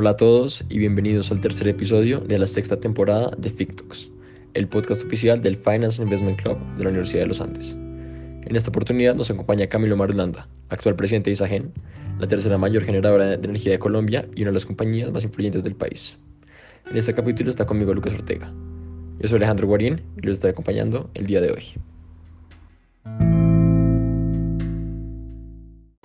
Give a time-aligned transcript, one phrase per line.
[0.00, 4.08] Hola a todos y bienvenidos al tercer episodio de la sexta temporada de FICTOX,
[4.54, 7.72] el podcast oficial del Finance Investment Club de la Universidad de los Andes.
[7.72, 11.72] En esta oportunidad nos acompaña Camilo Marulanda, actual presidente de Isagen,
[12.20, 15.64] la tercera mayor generadora de energía de Colombia y una de las compañías más influyentes
[15.64, 16.16] del país.
[16.88, 18.52] En este capítulo está conmigo Lucas Ortega.
[19.18, 21.64] Yo soy Alejandro Guarín y los estaré acompañando el día de hoy.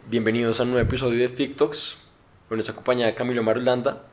[0.09, 1.99] Bienvenidos a un nuevo episodio de FICTOX,
[2.53, 4.03] con nuestra acompaña Camilo Marulanda,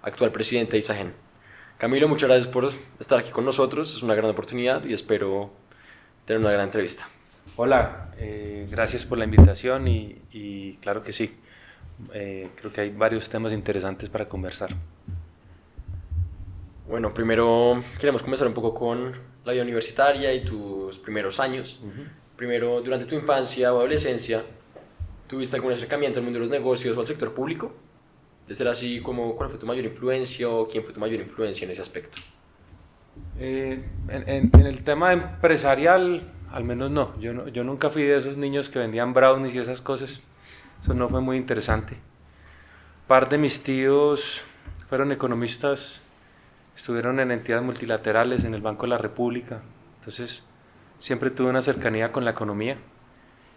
[0.00, 1.12] actual presidente de Isagen.
[1.76, 5.50] Camilo, muchas gracias por estar aquí con nosotros, es una gran oportunidad y espero
[6.24, 7.06] tener una gran entrevista.
[7.56, 11.36] Hola, eh, gracias por la invitación y, claro que sí,
[12.14, 14.70] eh, creo que hay varios temas interesantes para conversar.
[16.88, 19.12] Bueno, primero queremos comenzar un poco con
[19.44, 21.80] la vida universitaria y tus primeros años.
[22.34, 24.42] Primero, durante tu infancia o adolescencia,
[25.28, 27.74] ¿tuviste algún acercamiento al mundo de los negocios o al sector público?
[28.50, 31.64] De ser así, como, ¿cuál fue tu mayor influencia o quién fue tu mayor influencia
[31.64, 32.18] en ese aspecto?
[33.38, 37.16] Eh, en, en, el tema empresarial, al menos no.
[37.20, 37.46] Yo, no.
[37.46, 40.20] yo nunca fui de esos niños que vendían brownies y esas cosas.
[40.82, 41.96] Eso no fue muy interesante.
[43.06, 44.42] Par de mis tíos
[44.88, 46.00] fueron economistas,
[46.74, 49.62] estuvieron en entidades multilaterales, en el Banco de la República.
[50.00, 50.42] Entonces,
[50.98, 52.78] siempre tuve una cercanía con la economía.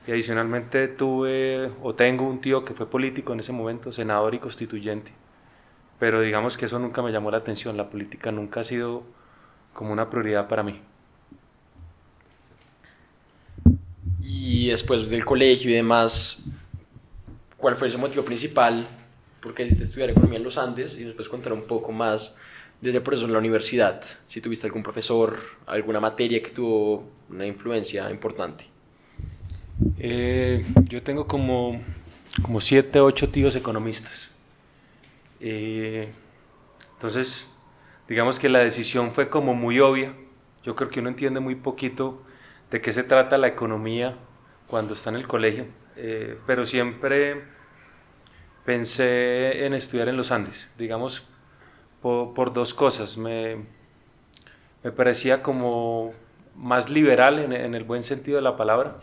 [0.05, 4.39] Y adicionalmente tuve o tengo un tío que fue político en ese momento, senador y
[4.39, 5.11] constituyente.
[5.99, 9.03] Pero digamos que eso nunca me llamó la atención, la política nunca ha sido
[9.73, 10.81] como una prioridad para mí.
[14.21, 16.45] Y después del colegio y demás,
[17.57, 18.85] ¿cuál fue ese motivo principal?
[19.39, 20.97] ¿Por qué decidiste estudiar economía en los Andes?
[20.97, 22.35] Y después contar un poco más
[22.81, 27.45] desde por eso en la universidad, si tuviste algún profesor, alguna materia que tuvo una
[27.45, 28.72] influencia importante.
[29.99, 31.79] Eh, yo tengo como,
[32.41, 34.31] como siete, ocho tíos economistas.
[35.39, 36.11] Eh,
[36.93, 37.47] entonces,
[38.07, 40.13] digamos que la decisión fue como muy obvia.
[40.63, 42.21] Yo creo que uno entiende muy poquito
[42.71, 44.17] de qué se trata la economía
[44.67, 47.43] cuando está en el colegio, eh, pero siempre
[48.65, 51.27] pensé en estudiar en los Andes, digamos,
[52.01, 53.17] por, dos cosas.
[53.17, 53.65] Me,
[54.83, 56.13] me, parecía como
[56.55, 58.99] más liberal en, en el buen sentido de la palabra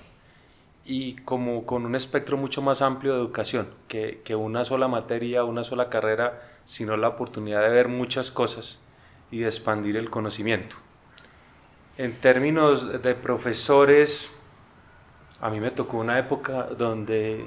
[0.85, 5.45] y como con un espectro mucho más amplio de educación, que, que, una sola materia,
[5.45, 8.81] una sola carrera, sino la oportunidad de ver muchas cosas
[9.31, 10.77] y de expandir el conocimiento.
[11.99, 14.31] En términos de profesores,
[15.41, 17.47] a mí me tocó una época donde,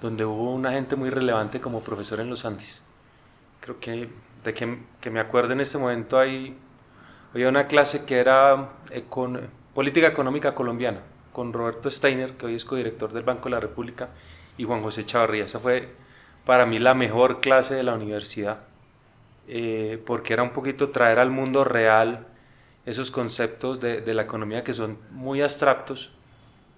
[0.00, 2.82] donde hubo una gente muy relevante como profesor en los Andes.
[3.60, 4.10] Creo que
[4.42, 6.58] de que, que me acuerdo en este momento hay,
[7.32, 8.72] había una clase que era
[9.72, 11.00] política económica colombiana
[11.34, 14.10] con Roberto Steiner, que hoy es codirector del Banco de la República,
[14.56, 15.44] y Juan José Chavarría.
[15.44, 15.92] Esa fue
[16.46, 18.60] para mí la mejor clase de la universidad,
[19.48, 22.28] eh, porque era un poquito traer al mundo real
[22.86, 26.12] esos conceptos de, de, la economía que son muy abstractos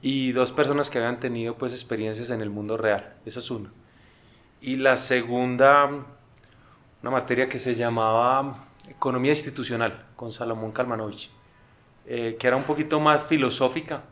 [0.01, 3.15] y dos personas que habían tenido pues experiencias en el mundo real.
[3.27, 3.71] Esa es una.
[4.63, 11.31] Y la segunda, una materia que se llamaba Economía Institucional con Salomón Kalmanovich,
[12.07, 14.05] eh, que era un poquito más filosófica,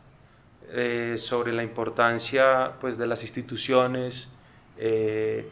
[0.77, 4.27] eh, sobre la importancia pues, de las instituciones
[4.77, 5.47] eh,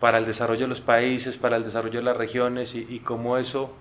[0.00, 3.74] para el desarrollo de los países, para el desarrollo de las regiones y, cómo eso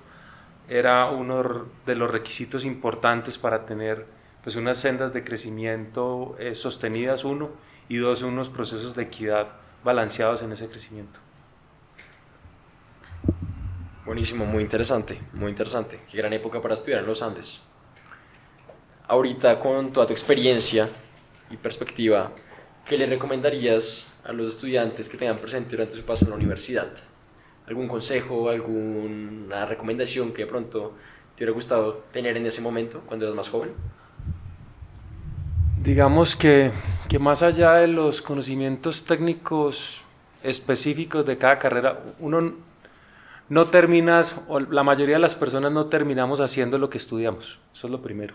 [0.68, 4.06] era uno de los requisitos importantes para tener
[4.44, 7.52] pues, unas sendas de crecimiento eh, sostenidas, uno,
[7.88, 9.47] y dos, unos procesos de equidad
[9.85, 11.22] balanceados en ese crecimiento.
[14.06, 16.02] Buenísimo, muy interesante, muy interesante.
[16.12, 17.62] Qué gran época para estudiar en los Andes
[19.08, 20.90] ahorita con toda tu experiencia
[21.50, 22.32] y perspectiva,
[22.86, 26.92] ¿qué le recomendarías a los estudiantes que tengan presente durante su paso en la universidad?
[27.68, 30.94] ¿Algún consejo, alguna recomendación que de pronto
[31.36, 33.72] te hubiera gustado tener en ese momento, cuando eras más joven?
[35.84, 36.72] Digamos que,
[37.09, 40.02] que más allá de los conocimientos técnicos
[40.44, 42.54] específicos de cada carrera, uno
[43.50, 47.59] no terminas, o la mayoría de las personas no terminamos haciendo lo que estudiamos.
[47.74, 48.34] Eso es lo primero.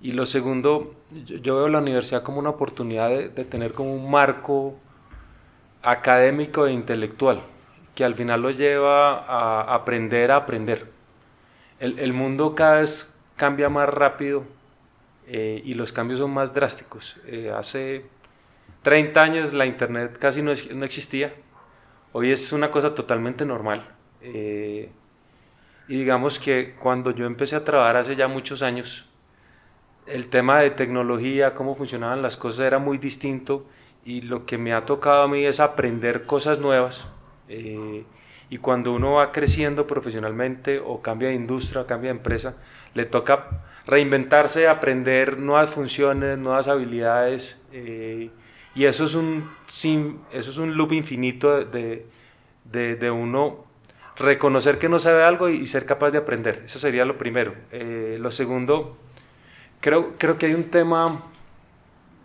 [0.00, 4.76] Y lo segundo, yo veo la universidad como una oportunidad de, tener como un marco
[5.82, 7.42] académico e intelectual,
[7.94, 10.90] que al final lo lleva a aprender a aprender.
[11.78, 14.44] El, mundo cada vez cambia más rápido
[15.26, 17.18] eh, y los cambios son más drásticos.
[17.26, 18.06] Eh, hace
[18.82, 21.34] 30 años la internet casi no, no, existía,
[22.12, 23.94] hoy es una cosa totalmente normal.
[24.22, 24.90] Eh,
[25.88, 29.06] y digamos que cuando yo empecé a trabajar hace ya muchos años,
[30.06, 33.66] el tema de tecnología, cómo funcionaban las cosas era muy distinto
[34.04, 37.08] y lo que me ha tocado a mí es aprender cosas nuevas.
[37.48, 38.04] Eh,
[38.48, 42.54] Y cuando uno va creciendo profesionalmente o cambia de industria cambia de empresa,
[42.94, 47.60] le toca reinventarse, aprender nuevas funciones, nuevas habilidades.
[47.72, 48.30] Eh,
[48.74, 52.06] y eso es, un, eso es un loop infinito de,
[52.64, 53.64] de, de, uno
[54.16, 56.62] reconocer que no sabe algo y, ser capaz de aprender.
[56.66, 57.54] Eso sería lo primero.
[57.72, 58.96] Eh, lo segundo,
[59.80, 61.22] creo, creo que hay un tema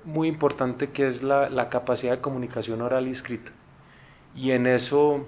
[0.03, 3.51] muy importante que es la, la capacidad de comunicación oral y escrita.
[4.35, 5.25] Y en eso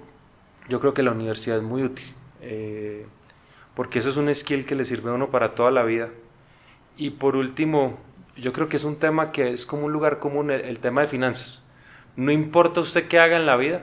[0.68, 2.06] yo creo que la universidad es muy útil,
[2.40, 3.06] eh,
[3.74, 6.10] porque eso es un skill que le sirve a uno para toda la vida.
[6.96, 7.98] Y por último,
[8.36, 11.08] yo creo que es un tema que es como un lugar común, el, tema de
[11.08, 11.62] finanzas.
[12.16, 13.82] No importa usted qué haga en la vida,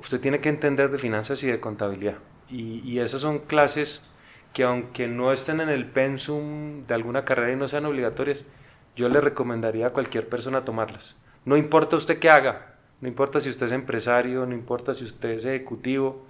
[0.00, 2.16] usted tiene que entender de finanzas y de contabilidad.
[2.48, 4.02] Y, y esas son clases
[4.52, 8.44] que aunque no estén en el pensum de alguna carrera y no sean obligatorias,
[8.96, 11.16] yo le recomendaría a cualquier persona tomarlas.
[11.44, 15.30] No importa usted qué haga, no importa si usted es empresario, no importa si usted
[15.30, 16.26] es ejecutivo,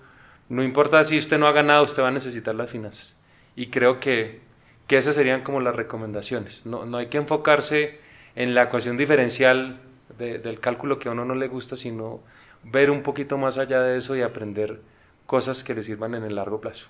[0.48, 3.20] no importa si usted no ha ganado, usted va a necesitar las finanzas.
[3.56, 4.40] Y creo que,
[4.86, 6.66] que esas serían como las recomendaciones.
[6.66, 7.98] No, no hay que enfocarse
[8.34, 9.80] en la ecuación diferencial
[10.18, 12.20] del cálculo que a uno no le gusta, sino
[12.64, 14.80] ver un poquito más allá de eso y aprender
[15.26, 16.88] cosas que le sirvan en el largo plazo.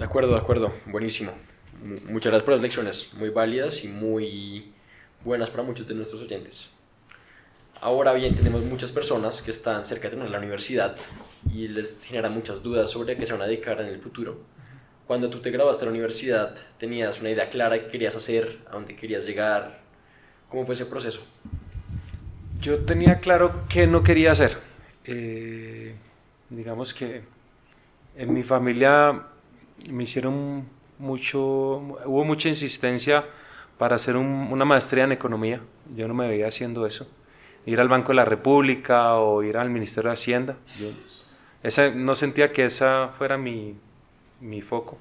[0.00, 1.30] De acuerdo, de acuerdo, buenísimo.
[1.82, 4.72] Muchas gracias por las lecciones, muy válidas y muy
[5.22, 6.70] buenas para muchos de nuestros oyentes.
[7.82, 10.96] Ahora bien, tenemos muchas personas que están cerca de terminar la universidad
[11.52, 14.38] y les genera muchas dudas sobre qué se van a dedicar en el futuro.
[15.06, 18.60] Cuando tú te graduaste de la universidad, ¿tenías una idea clara de qué querías hacer,
[18.70, 19.82] a dónde querías llegar?
[20.48, 21.20] ¿Cómo fue ese proceso?
[22.62, 24.56] Yo tenía claro qué no quería hacer.
[25.04, 25.94] Eh,
[26.48, 27.20] digamos que
[28.16, 29.26] en mi familia
[29.90, 30.66] me hicieron
[30.98, 31.40] mucho,
[32.04, 33.24] hubo mucha insistencia
[33.78, 35.62] para hacer una maestría en economía.
[35.96, 37.08] Yo no me veía haciendo eso.
[37.64, 40.56] Ir al Banco de la República o ir al Ministerio de Hacienda.
[40.78, 40.90] Yo
[41.94, 43.76] no sentía que esa fuera mi,
[44.40, 44.98] mi foco.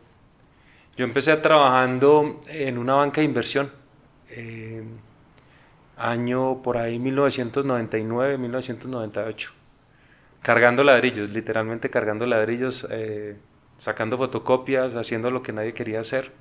[0.96, 3.72] Yo empecé trabajando en una banca de inversión.
[4.30, 4.84] Eh,
[5.98, 9.54] año por ahí 1999, 1998.
[10.42, 12.88] Cargando ladrillos, literalmente cargando ladrillos.
[12.90, 13.38] Eh,
[13.80, 16.34] sacando fotocopias, haciendo lo que nadie quería hacer.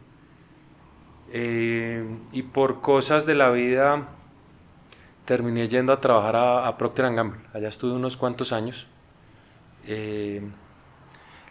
[1.32, 4.08] Eh, y por cosas de la vida
[5.25, 7.40] terminé yendo a trabajar a, Procter Gamble.
[7.55, 8.88] Allá estuve unos cuantos años.
[9.87, 10.43] Eh,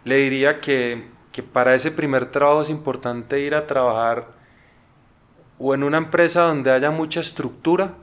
[0.04, 4.28] le diría que, que, para ese primer trabajo es importante ir a trabajar
[5.58, 7.94] o en una empresa donde haya mucha estructura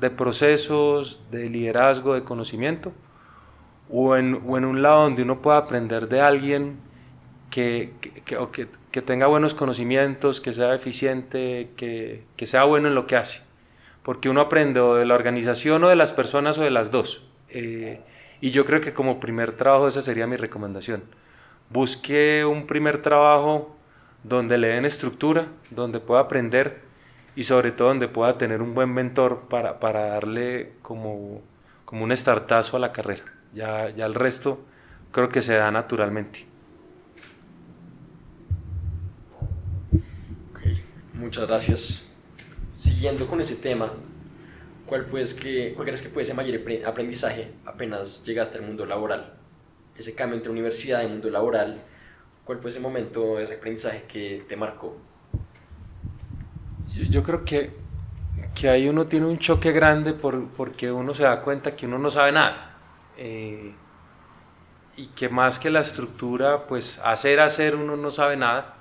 [0.00, 2.92] de procesos, de liderazgo, de conocimiento,
[3.90, 6.87] o en, o en un lado donde uno pueda aprender de alguien
[7.50, 7.92] que,
[8.24, 13.16] que, que, tenga buenos conocimientos, que sea eficiente, que, que, sea bueno en lo que
[13.16, 13.42] hace.
[14.02, 17.24] Porque uno aprende o de la organización o de las personas o de las dos.
[17.48, 18.00] Eh,
[18.40, 21.02] y yo creo que como primer trabajo esa sería mi recomendación.
[21.70, 23.76] Busque un primer trabajo
[24.24, 26.82] donde le den estructura, donde pueda aprender
[27.34, 31.42] y sobre todo donde pueda tener un buen mentor para, para darle como,
[31.84, 33.24] como un startazo a la carrera.
[33.54, 34.60] Ya, ya el resto
[35.12, 36.46] creo que se da naturalmente.
[41.18, 42.04] Muchas gracias.
[42.70, 43.92] Siguiendo con ese tema,
[44.86, 49.34] ¿cuál, fue que, ¿cuál crees que fue ese mayor aprendizaje apenas llegaste al mundo laboral?
[49.96, 51.82] Ese cambio entre universidad y mundo laboral,
[52.44, 54.96] ¿cuál fue ese momento, ese aprendizaje que te marcó?
[57.10, 57.72] Yo, creo que,
[58.54, 61.98] que ahí uno tiene un choque grande por, porque uno se da cuenta que uno
[61.98, 62.76] no sabe nada.
[63.16, 63.74] Eh,
[64.96, 68.76] y que más que la estructura, pues hacer, hacer, uno no sabe nada.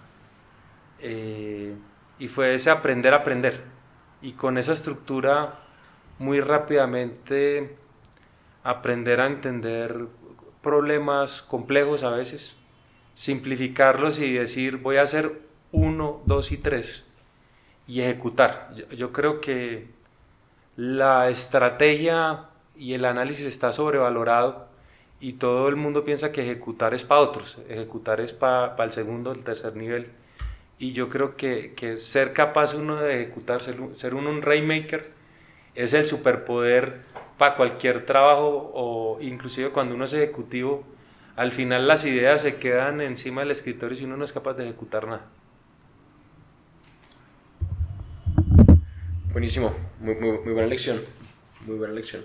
[1.00, 1.76] Eh,
[2.20, 3.64] y fue ese aprender a aprender.
[4.22, 5.60] Y con esa estructura
[6.20, 7.76] muy rápidamente
[8.64, 10.08] aprender a entender
[10.62, 12.56] problemas complejos a veces,
[13.14, 17.06] simplificarlos y decir voy a hacer uno, dos y tres
[17.88, 18.74] y ejecutar.
[18.76, 19.88] Yo, yo creo que
[20.76, 24.68] la estrategia y el análisis está sobrevalorado
[25.20, 29.32] y todo el mundo piensa que ejecutar es para otros, ejecutar es para el segundo,
[29.32, 30.12] el tercer nivel
[30.80, 35.12] y yo creo que, que ser capaz uno de ejecutar, ser, uno un rainmaker,
[35.76, 37.02] es el superpoder
[37.38, 40.84] para cualquier trabajo o inclusive cuando uno es ejecutivo,
[41.36, 44.66] al final las ideas se quedan encima del escritorio y uno no es capaz de
[44.66, 45.26] ejecutar nada.
[49.32, 51.02] Buenísimo, muy, muy, buena lección,
[51.66, 52.24] muy buena lección.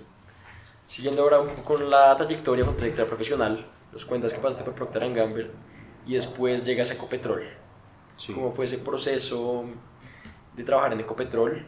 [0.86, 5.50] Siguiendo ahora con la trayectoria, con trayectoria profesional, nos cuentas que pasaste por Procter Gamble
[6.06, 7.42] y después llegas a Ecopetrol
[8.34, 9.64] cómo fue ese proceso
[10.54, 11.66] de trabajar en Ecopetrol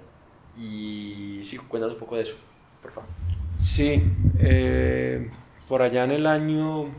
[0.57, 2.37] y sí, cuéntanos un poco de eso,
[2.83, 3.11] por favor.
[3.59, 4.03] Sí,
[4.39, 5.31] eh,
[5.69, 6.91] por allá en el año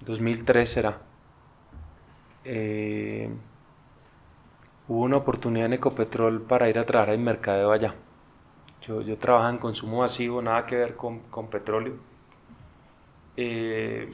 [0.00, 1.00] 2003 será.
[2.44, 3.30] Eh,
[4.86, 7.94] hubo una oportunidad en Ecopetrol para ir a trabajar en mercadeo allá.
[8.82, 11.96] Yo, yo trabajaba en consumo masivo, nada que ver con, con petróleo.
[13.36, 14.10] Eh,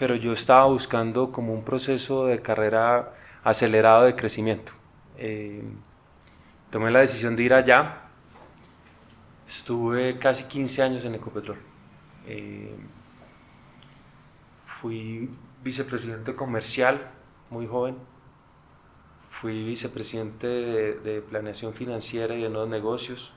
[0.00, 3.12] pero yo estaba buscando como un proceso de carrera
[3.44, 4.72] acelerado de crecimiento.
[5.18, 5.62] Eh,
[6.70, 8.08] tomé la decisión de ir allá.
[9.46, 11.58] Estuve casi 15 años en Ecopetrol.
[12.24, 12.74] Eh,
[14.62, 15.28] fui
[15.62, 17.10] vicepresidente comercial,
[17.50, 17.98] muy joven.
[19.28, 23.34] Fui vicepresidente de, de planeación financiera y de nuevos negocios.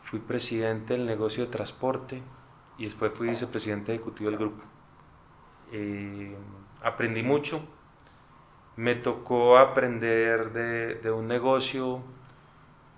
[0.00, 2.22] Fui presidente del negocio de transporte
[2.78, 4.64] y después fui vicepresidente ejecutivo del grupo.
[5.72, 6.36] Eh,
[6.82, 7.66] aprendí mucho,
[8.76, 12.02] me tocó aprender de, un negocio,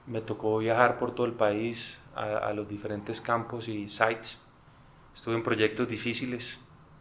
[0.07, 4.41] me tocó viajar por todo el país a, los diferentes campos y sites.
[5.15, 6.59] Estuve en proyectos difíciles,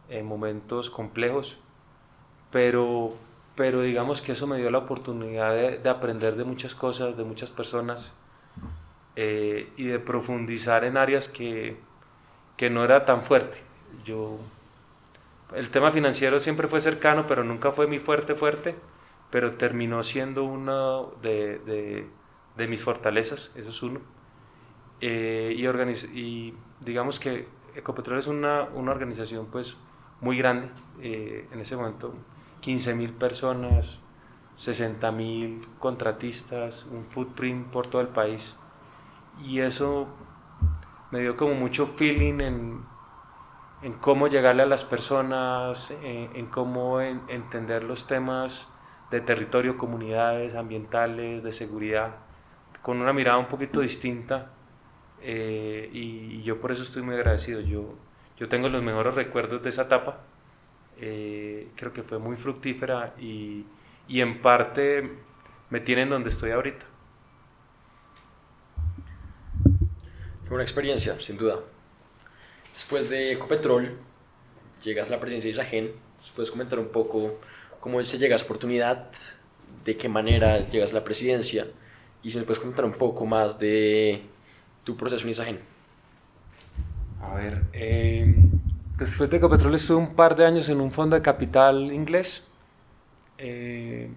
[0.09, 1.57] en momentos complejos,
[2.51, 3.13] pero,
[3.55, 7.23] pero digamos que eso me dio la oportunidad de, de aprender de muchas cosas, de
[7.23, 8.13] muchas personas
[9.15, 11.77] eh, y de profundizar en áreas que,
[12.57, 13.59] que no era tan fuerte.
[14.03, 14.39] Yo,
[15.55, 18.75] el tema financiero siempre fue cercano, pero nunca fue mi fuerte, fuerte,
[19.29, 22.07] pero terminó siendo una de, de,
[22.55, 24.01] de mis fortalezas, eso es uno.
[25.01, 29.77] Eh, y, y digamos que Ecopetrol es una, una organización pues
[30.21, 30.69] muy grande,
[31.01, 32.13] eh, en ese momento
[32.61, 33.99] 15 mil personas,
[34.55, 38.55] 60 mil contratistas, un footprint por todo el país.
[39.43, 40.07] Y eso
[41.11, 42.85] me dio como mucho feeling en,
[43.83, 48.69] en cómo llegarle a las personas, en, en cómo en, entender los temas
[49.11, 52.15] de territorio, comunidades, ambientales, de seguridad,
[52.81, 54.51] con una mirada un poquito distinta.
[55.21, 57.59] Eh, y, yo por eso estoy muy agradecido.
[57.61, 57.93] Yo,
[58.37, 60.21] yo tengo los mejores recuerdos de esa etapa.
[60.97, 63.65] Eh, creo que fue muy fructífera y,
[64.07, 65.17] y en parte
[65.69, 66.85] me tiene en donde estoy ahorita.
[70.45, 71.57] Fue una experiencia, sin duda.
[72.73, 73.97] Después de Ecopetrol,
[74.83, 75.91] llegas a la presidencia de Isagen.
[76.35, 77.39] ¿Puedes comentar un poco
[77.79, 79.11] cómo se llega a esa oportunidad?
[79.85, 81.67] ¿De qué manera llegas a la presidencia?
[82.23, 84.23] Y si nos puedes comentar un poco más de
[84.83, 85.59] tu proceso en Isagen.
[87.21, 88.35] A ver, eh,
[88.97, 92.43] después de Ecopetrol estuve un par de años en un fondo de capital inglés.
[93.37, 94.09] Eh,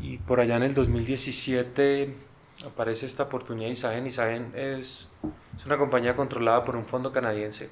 [0.00, 2.25] y por allá en el 2017
[2.64, 4.06] aparece esta oportunidad Isagen.
[4.06, 5.08] Isagen es,
[5.56, 7.68] es una compañía controlada por un fondo canadiense.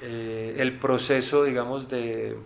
[0.00, 2.36] Eh, el proceso, digamos, de,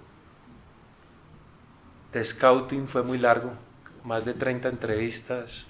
[2.13, 3.53] de scouting fue muy largo,
[4.05, 5.67] más de 30 entrevistas,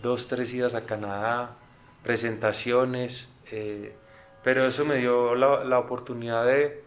[0.00, 1.56] dos, tres idas a Canadá,
[2.02, 3.96] presentaciones, eh,
[4.44, 6.84] pero eso me dio la, la oportunidad de,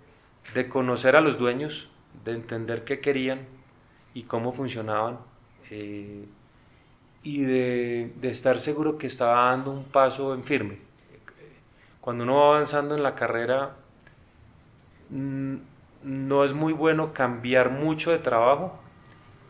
[0.53, 1.89] de, conocer a los dueños,
[2.23, 3.47] de entender qué querían
[4.13, 5.19] y cómo funcionaban.
[5.69, 6.25] Eh,
[7.23, 10.79] y de, estar seguro que estaba dando un paso en firme.
[11.99, 13.75] Cuando uno va avanzando en la carrera,
[15.09, 15.55] mm,
[16.03, 18.79] no es muy bueno cambiar mucho de trabajo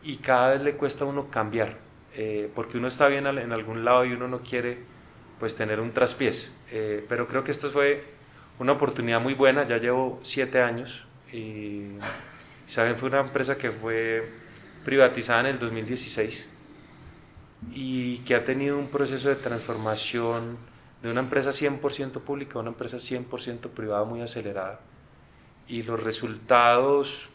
[0.02, 1.78] y cada vez le cuesta a uno cambiar,
[2.14, 4.80] eh, porque uno está bien en algún lado y uno no quiere
[5.38, 6.52] pues tener un traspiés.
[6.70, 8.04] Eh, pero creo que esto fue
[8.58, 11.84] una oportunidad muy buena, ya llevo siete años y
[12.66, 14.28] saben fue una empresa que fue
[14.84, 16.51] privatizada en el 2016
[17.70, 20.58] y que ha tenido un proceso de transformación
[21.02, 24.80] de una empresa 100% pública a una empresa 100% privada muy acelerada.
[25.68, 27.30] Y los resultados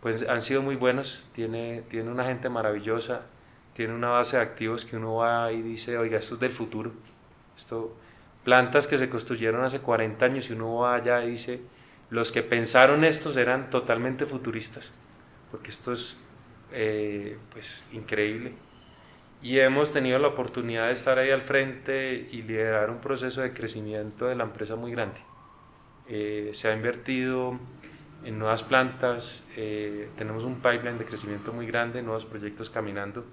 [0.00, 3.22] pues han sido muy buenos, tiene, tiene una gente maravillosa,
[3.74, 6.92] tiene una base de activos que uno va y dice, oiga, esto es del futuro.
[7.56, 7.96] Esto,
[8.44, 11.62] plantas que se construyeron hace 40 años y uno va allá y dice,
[12.10, 14.92] los que pensaron estos eran totalmente futuristas,
[15.50, 16.18] porque esto es
[16.72, 18.54] eh, pues increíble
[19.40, 23.52] y hemos tenido la oportunidad de estar ahí al frente y liderar un proceso de
[23.52, 25.20] crecimiento de la empresa muy grande.
[26.08, 27.58] Eh, se ha invertido
[28.24, 33.24] en nuevas plantas, eh, tenemos un pipeline de crecimiento muy grande, nuevos proyectos caminando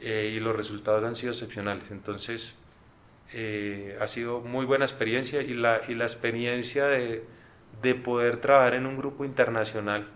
[0.00, 1.90] eh, y los resultados han sido excepcionales.
[1.90, 2.58] Entonces,
[4.00, 7.24] ha sido muy buena experiencia y la, y la experiencia de,
[7.82, 10.08] de poder trabajar en un grupo internacional.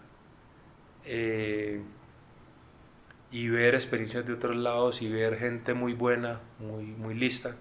[3.32, 7.56] Y ver experiencias de otros lados y ver gente muy buena, muy, muy lista,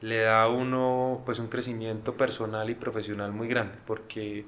[0.00, 4.44] le da a uno pues un crecimiento personal y profesional muy grande porque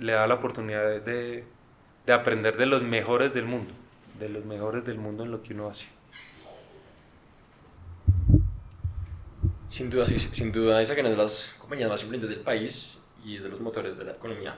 [0.00, 1.44] le da la oportunidad de,
[2.06, 3.74] de aprender de los mejores del mundo,
[4.18, 5.88] de los mejores del mundo en lo que uno hace.
[9.68, 13.36] Sin duda, sin duda, esa que es de las compañías más influyentes del país y
[13.36, 14.56] es de los motores de la economía.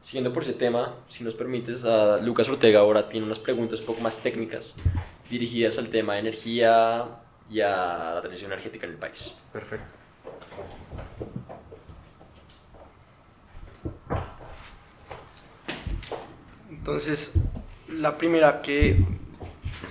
[0.00, 3.86] Siguiendo por ese tema, si nos permites, a Lucas Ortega ahora tiene unas preguntas un
[3.86, 4.74] poco más técnicas
[5.28, 7.06] dirigidas al tema de energía
[7.50, 9.34] y a la transición energética en el país.
[9.52, 9.86] Perfecto.
[16.70, 17.32] Entonces,
[17.88, 19.04] la primera que,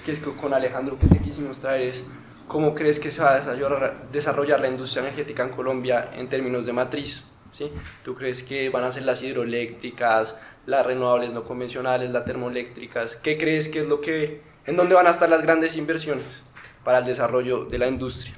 [0.06, 2.04] que es con Alejandro que te quisimos traer es
[2.48, 6.72] ¿cómo crees que se va a desarrollar la industria energética en Colombia en términos de
[6.72, 7.26] matriz?
[7.56, 7.72] ¿Sí?
[8.04, 13.16] ¿Tú crees que van a ser las hidroeléctricas, las renovables no convencionales, las termoeléctricas?
[13.16, 16.44] ¿Qué crees que es lo que, en dónde van a estar las grandes inversiones
[16.84, 18.36] para el desarrollo de la industria?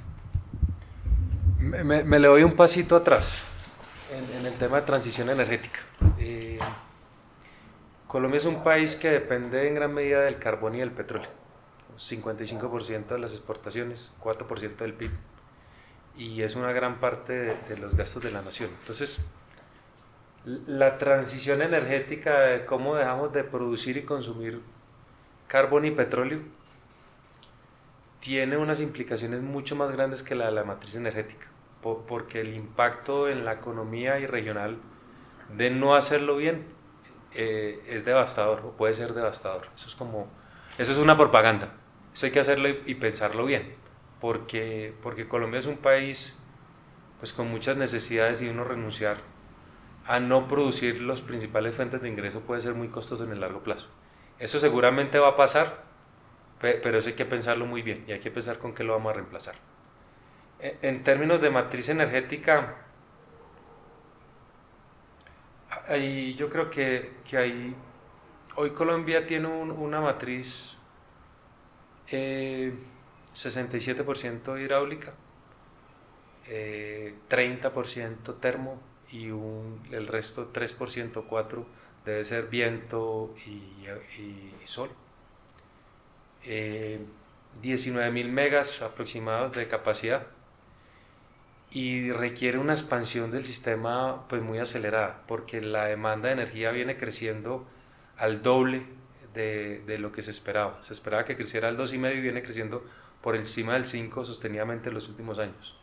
[1.57, 3.43] Me, le doy un pasito atrás
[4.11, 5.79] en, el tema de transición energética.
[6.19, 6.59] Eh,
[8.07, 11.29] Colombia es un país que depende en gran medida del carbón y del petróleo.
[11.97, 15.11] 55% de las exportaciones, 4% del PIB.
[16.17, 18.71] Y es una gran parte de, los gastos de la nación.
[18.79, 19.19] Entonces,
[20.45, 24.61] la transición energética de cómo dejamos de producir y consumir
[25.47, 26.39] carbón y petróleo
[28.19, 31.47] tiene unas implicaciones mucho más grandes que la de la matriz energética,
[31.81, 34.77] porque el impacto en la economía y regional
[35.55, 36.65] de no hacerlo bien
[37.33, 39.67] eh, es devastador o puede ser devastador.
[39.75, 40.27] Eso es como,
[40.77, 41.73] eso es una propaganda.
[42.13, 43.75] Eso hay que hacerlo y, pensarlo bien,
[44.19, 46.39] porque, porque Colombia es un país
[47.19, 49.17] pues con muchas necesidades y uno renunciar
[50.05, 53.63] a no producir los principales fuentes de ingreso puede ser muy costoso en el largo
[53.63, 53.89] plazo.
[54.39, 55.83] Eso seguramente va a pasar,
[56.59, 59.11] pero eso hay que pensarlo muy bien y hay que pensar con qué lo vamos
[59.11, 59.55] a reemplazar.
[60.59, 62.75] E, en términos de matriz energética,
[66.35, 67.75] yo creo que, que hay,
[68.55, 70.77] hoy Colombia tiene una matriz
[73.37, 75.13] 67% eh, hidráulica,
[76.47, 81.65] 30% eh, termo y el resto 3%, 4%
[82.05, 84.89] debe ser viento y, sol.
[86.43, 90.27] 19.000 eh, megas aproximados de capacidad
[91.69, 96.95] y requiere una expansión del sistema pues muy acelerada porque la demanda de energía viene
[96.95, 97.67] creciendo
[98.17, 98.85] al doble
[99.33, 100.81] de, lo que se esperaba.
[100.81, 102.83] Se esperaba que creciera al 2,5 y viene creciendo
[103.21, 105.77] por encima del 5 sostenidamente en los últimos años.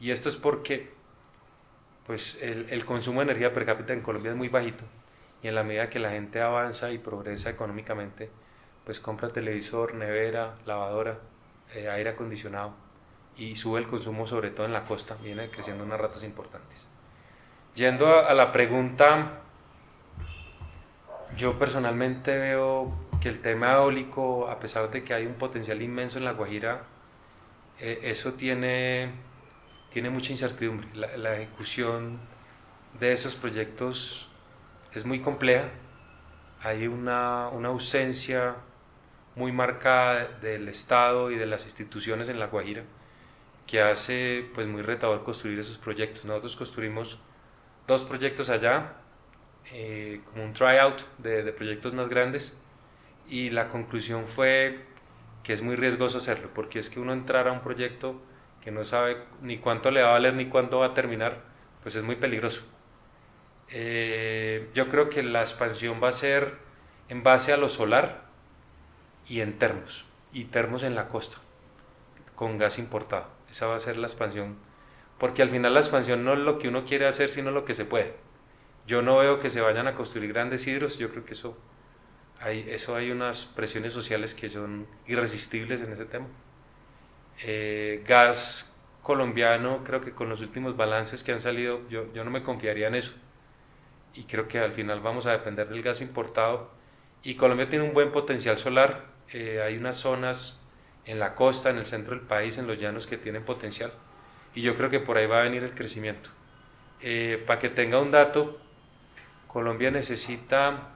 [0.00, 0.92] Y esto es porque
[2.06, 4.84] pues, el, el consumo de energía per cápita en Colombia es muy bajito
[5.42, 8.30] y en la medida que la gente avanza y progresa económicamente,
[8.84, 11.18] pues compra televisor, nevera, lavadora,
[11.74, 12.74] eh, aire acondicionado
[13.36, 16.88] y sube el consumo sobre todo en la costa, viene creciendo unas ratas importantes.
[17.74, 19.40] Yendo a la pregunta
[21.36, 22.94] yo personalmente veo
[23.24, 26.84] que el tema eólico, a pesar de que hay un potencial inmenso en La Guajira,
[27.80, 29.12] eh, eso tiene,
[29.88, 30.88] tiene mucha incertidumbre.
[30.92, 32.20] La, ejecución
[33.00, 34.28] de esos proyectos
[34.92, 35.70] es muy compleja.
[36.60, 38.56] Hay una, una ausencia
[39.36, 42.82] muy marcada del Estado y de las instituciones en La Guajira
[43.66, 46.26] que hace pues muy retador construir esos proyectos.
[46.26, 47.18] Nosotros construimos
[47.86, 48.96] dos proyectos allá,
[49.72, 52.60] eh, como un tryout de, de proyectos más grandes
[53.28, 54.84] y la conclusión fue
[55.42, 58.20] que es muy riesgoso hacerlo, porque es que uno entrar a un proyecto
[58.62, 61.42] que no sabe ni cuánto le va a valer ni cuándo va a terminar,
[61.82, 62.64] pues es muy peligroso.
[63.68, 66.58] Eh, yo creo que la expansión va a ser
[67.08, 68.24] en base a lo solar
[69.26, 71.38] y en termos, y termos en la costa,
[72.34, 73.28] con gas importado.
[73.50, 74.56] Esa va a ser la expansión,
[75.18, 77.74] porque al final la expansión no es lo que uno quiere hacer, sino lo que
[77.74, 78.14] se puede.
[78.86, 81.56] Yo no veo que se vayan a construir grandes hidros, yo creo que eso
[82.44, 86.26] hay, eso hay unas presiones sociales que son irresistibles en ese tema.
[87.42, 88.70] Eh, gas
[89.02, 92.88] colombiano, creo que con los últimos balances que han salido, yo, yo no me confiaría
[92.88, 93.14] en eso.
[94.12, 96.70] Y creo que al final vamos a depender del gas importado.
[97.22, 99.06] Y Colombia tiene un buen potencial solar.
[99.32, 100.60] Eh, hay unas zonas
[101.06, 103.90] en la costa, en el centro del país, en los llanos que tienen potencial.
[104.54, 106.28] Y yo creo que por ahí va a venir el crecimiento.
[107.00, 108.60] Eh, para que tenga un dato,
[109.46, 110.94] Colombia necesita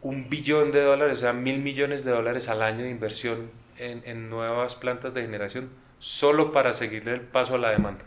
[0.00, 4.30] un billón de dólares, o sea, mil millones de dólares al año de inversión en,
[4.30, 8.04] nuevas plantas de generación, solo para seguirle el paso a la demanda.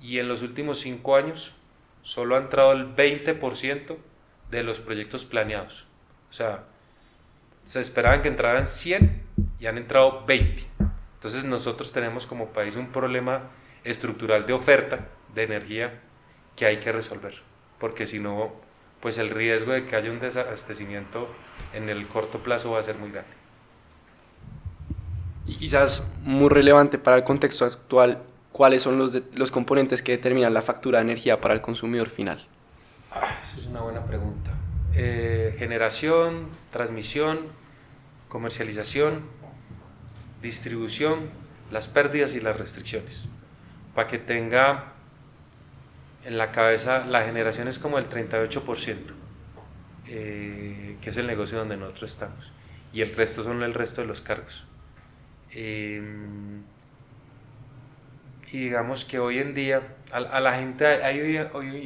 [0.00, 1.54] Y en los últimos cinco años,
[2.02, 3.96] solo ha entrado el 20%
[4.50, 5.86] de los proyectos planeados.
[6.30, 6.64] O sea,
[7.62, 9.22] se esperaban que entraran 100
[9.58, 10.64] y han entrado 20.
[11.14, 13.50] Entonces nosotros tenemos como país un problema
[13.84, 16.00] estructural de oferta de energía
[16.56, 17.42] que hay que resolver,
[17.78, 18.52] porque si no,
[19.00, 21.28] pues el riesgo de que haya un desabastecimiento
[21.72, 23.36] en el corto plazo va a ser muy grande.
[25.46, 30.52] Y quizás muy relevante para el contexto actual, ¿cuáles son los, los componentes que determinan
[30.52, 32.46] la factura de energía para el consumidor final?
[33.10, 34.52] Ah, esa es una buena pregunta.
[34.94, 37.38] Eh, generación, transmisión,
[38.28, 39.22] comercialización,
[40.42, 41.30] distribución,
[41.70, 43.28] las pérdidas y las restricciones.
[43.94, 44.92] Para que tenga
[46.28, 49.14] en la cabeza, la generación es como el 38%,
[50.08, 52.52] eh, que es el negocio donde nosotros estamos.
[52.92, 54.66] Y el resto son el resto de los cargos.
[55.50, 56.64] Em,
[58.52, 61.38] y digamos que hoy en día a, la gente hay,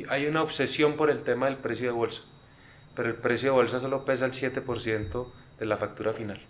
[0.08, 2.24] hay, una obsesión por el tema del precio de bolsa,
[2.96, 6.44] pero el precio de bolsa solo pesa el 7% de la factura final.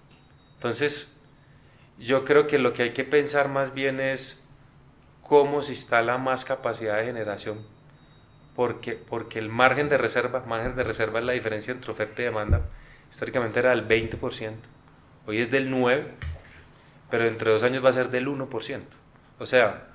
[0.54, 1.12] Entonces,
[1.98, 4.42] yo creo que lo que hay que pensar más bien es
[5.20, 7.71] cómo se instala más capacidad de generación
[8.54, 12.26] porque, porque el margen de reserva, margen de reserva es la diferencia entre oferta y
[12.26, 12.62] demanda,
[13.10, 14.54] históricamente era del 20%,
[15.26, 16.06] hoy es del 9%,
[17.10, 18.80] pero entre dos años va a ser del 1%.
[19.38, 19.88] O sea,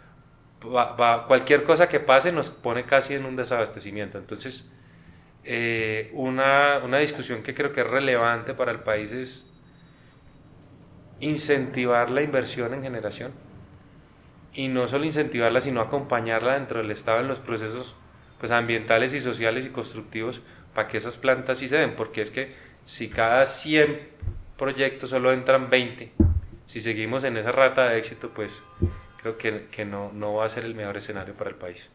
[0.65, 4.17] va, cualquier cosa que pase nos pone casi en un desabastecimiento.
[4.17, 4.72] Entonces,
[5.43, 9.50] eh, una, una discusión que creo que es relevante para el país es
[11.20, 13.32] incentivar la inversión en generación
[14.54, 17.96] y no solo incentivarla, sino acompañarla dentro del Estado en los procesos
[18.39, 20.41] pues, ambientales y sociales y constructivos
[20.73, 24.10] para que esas plantas sí se den, porque es que si cada 100
[24.58, 26.12] proyectos solo entran 20,
[26.65, 28.63] si seguimos en esa rata de éxito, pues
[29.21, 31.89] creo que, que no, no va a ser el mejor escenario para el país.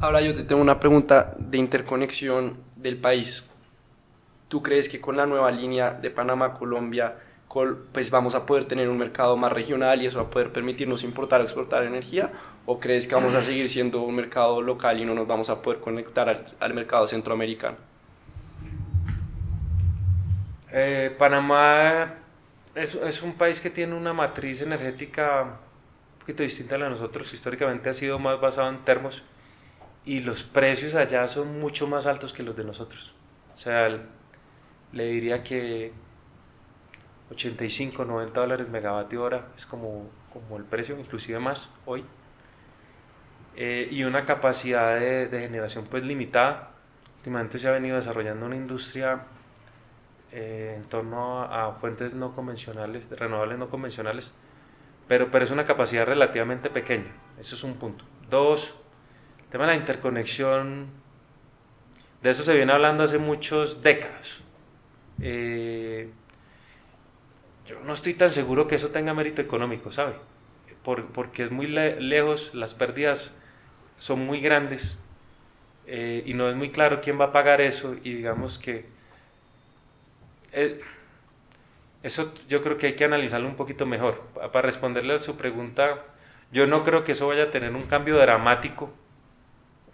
[0.00, 3.44] Ahora yo te tengo una pregunta de interconexión del país.
[4.48, 7.16] ¿Tú crees que con la nueva línea de Panamá-Colombia
[7.48, 11.02] pues vamos a poder tener un mercado más regional y eso va a poder permitirnos
[11.02, 12.32] importar o exportar energía?
[12.66, 15.62] ¿O crees que vamos a seguir siendo un mercado local y no nos vamos a
[15.62, 17.76] poder conectar al, mercado centroamericano?
[20.70, 22.16] Eh, Panamá
[22.74, 26.90] es, es, un país que tiene una matriz energética un poquito distinta a la de
[26.90, 27.32] nosotros.
[27.32, 29.22] Históricamente ha sido más basado en termos
[30.04, 33.14] y los precios allá son mucho más altos que los de nosotros.
[33.54, 33.88] O sea,
[34.92, 35.92] le diría que
[37.30, 42.04] 85, 90 dólares megavatio hora, es como, como el precio, inclusive más hoy.
[43.56, 46.70] Eh, y una capacidad de, de, generación pues limitada.
[47.18, 49.26] Últimamente se ha venido desarrollando una industria
[50.30, 54.32] eh, en torno a, fuentes no convencionales, renovables no convencionales,
[55.06, 58.04] pero, pero es una capacidad relativamente pequeña, eso es un punto.
[58.28, 58.74] Dos,
[59.38, 60.88] el tema de la interconexión,
[62.20, 64.42] de eso se viene hablando hace muchas décadas.
[65.18, 66.12] Eh,
[67.68, 70.14] yo no estoy tan seguro que eso tenga mérito económico, ¿sabe?
[71.12, 73.34] porque es muy lejos, las pérdidas
[73.98, 74.98] son muy grandes
[75.86, 78.86] eh, y no es muy claro quién va a pagar eso y digamos que
[80.52, 80.78] eh,
[82.02, 84.22] eso yo creo que hay que analizarlo un poquito mejor.
[84.50, 86.06] Para responderle a su pregunta,
[86.52, 88.90] yo no creo que eso vaya a tener un cambio dramático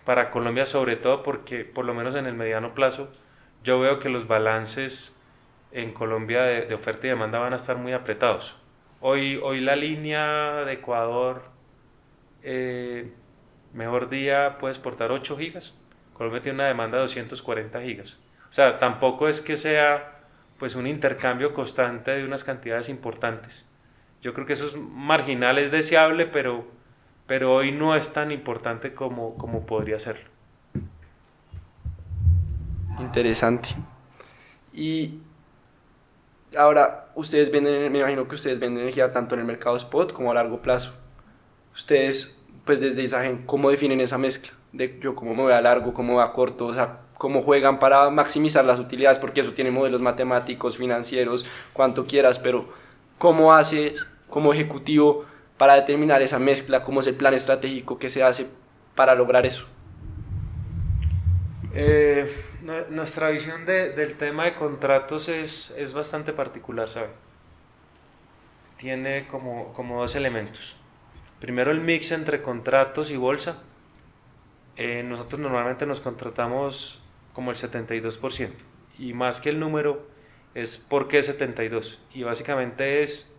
[0.04, 3.10] para Colombia, sobre todo porque por lo menos en el mediano plazo
[3.64, 5.18] yo veo que los balances
[5.74, 8.56] en Colombia de, oferta y demanda van a estar muy apretados.
[9.00, 11.42] Hoy, hoy la línea de Ecuador,
[12.42, 13.12] eh,
[13.72, 15.74] mejor día, puede exportar 8 gigas.
[16.12, 18.20] Colombia tiene una demanda de 240 gigas.
[18.48, 20.20] O sea, tampoco es que sea
[20.58, 23.66] pues un intercambio constante de unas cantidades importantes.
[24.22, 26.64] Yo creo que eso es marginal, es deseable, pero,
[27.26, 30.30] pero hoy no es tan importante como, como podría serlo.
[33.00, 33.70] Interesante.
[34.72, 35.18] Y
[36.56, 40.30] Ahora, ustedes venden, me imagino que ustedes venden energía tanto en el mercado spot como
[40.30, 40.92] a largo plazo.
[41.74, 44.52] Ustedes, pues desde Isagen, ¿cómo definen esa mezcla?
[44.72, 47.78] De yo cómo me voy a largo, cómo voy a corto, o sea, cómo juegan
[47.78, 52.68] para maximizar las utilidades, porque eso tiene modelos matemáticos, financieros, cuanto quieras, pero
[53.18, 55.24] ¿cómo haces como ejecutivo
[55.56, 56.82] para determinar esa mezcla?
[56.82, 58.46] ¿Cómo es el plan estratégico que se hace
[58.94, 59.66] para lograr eso?
[61.74, 62.04] Eh
[62.90, 67.10] nuestra visión del tema de contratos es, es bastante particular, ¿sabe?
[68.76, 70.76] Tiene como, como, dos elementos.
[71.40, 73.62] Primero el mix entre contratos y bolsa.
[74.76, 78.52] Eh, nosotros normalmente nos contratamos como el 72%.
[78.98, 80.06] Y más que el número
[80.54, 82.00] es por qué 72.
[82.14, 83.36] Y básicamente es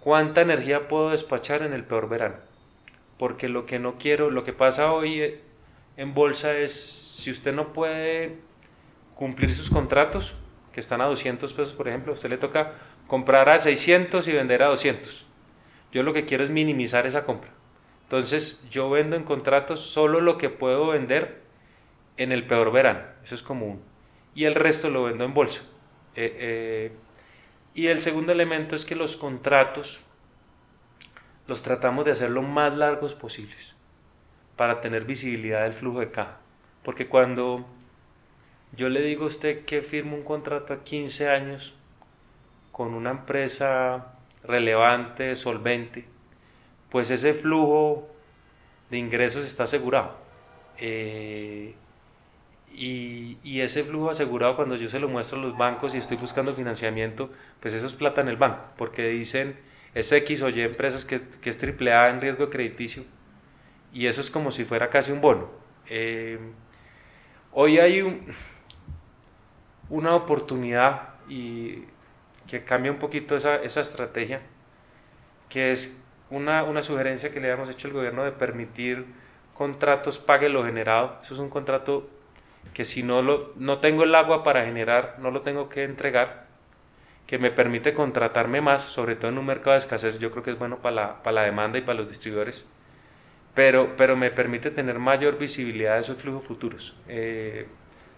[0.00, 2.36] cuánta energía puedo despachar en el peor verano.
[3.18, 5.42] Porque lo que no quiero, lo que pasa hoy eh,
[5.98, 8.38] en bolsa es si usted no puede
[9.16, 10.36] cumplir sus contratos,
[10.72, 12.72] que están a 200 pesos, por ejemplo, a usted le toca
[13.08, 15.26] comprar a 600 y vender a 200.
[15.90, 17.50] Yo lo que quiero es minimizar esa compra.
[18.04, 21.42] Entonces, yo vendo en contratos solo lo que puedo vender
[22.16, 23.00] en el peor verano.
[23.24, 23.82] Eso es común.
[24.36, 25.62] Y el resto lo vendo en bolsa.
[26.14, 26.92] Eh, eh,
[27.74, 30.02] Y el segundo elemento es que los contratos
[31.48, 33.77] los tratamos de hacer lo más largos posibles
[34.58, 36.36] para tener visibilidad del flujo de caja.
[36.82, 37.64] Porque cuando
[38.76, 41.74] yo le digo a usted que firma un contrato a 15 años
[42.72, 46.06] con una empresa relevante, solvente,
[46.90, 48.08] pues ese flujo
[48.90, 50.16] de ingresos está asegurado.
[50.78, 51.74] Eh,
[52.74, 56.16] y, y, ese flujo asegurado cuando yo se lo muestro a los bancos y estoy
[56.16, 59.56] buscando financiamiento, pues eso es plata en el banco, porque dicen
[59.94, 63.04] es X o Y empresas que, que es AAA en riesgo crediticio
[63.92, 65.50] y eso es como si fuera casi un bono.
[65.86, 66.38] Eh,
[67.52, 68.26] hoy hay un,
[69.88, 71.84] una oportunidad y
[72.46, 74.42] que cambia un poquito esa, esa estrategia,
[75.48, 79.06] que es una, una, sugerencia que le hemos hecho al gobierno de permitir
[79.54, 81.18] contratos pague lo generado.
[81.22, 82.08] Eso es un contrato
[82.74, 86.46] que si no, lo, no tengo el agua para generar, no lo tengo que entregar,
[87.26, 90.50] que me permite contratarme más, sobre todo en un mercado de escasez, yo creo que
[90.50, 92.66] es bueno para la, para la demanda y para los distribuidores,
[93.58, 96.94] pero, pero me permite tener mayor visibilidad de esos flujos futuros.
[97.08, 97.66] Eh,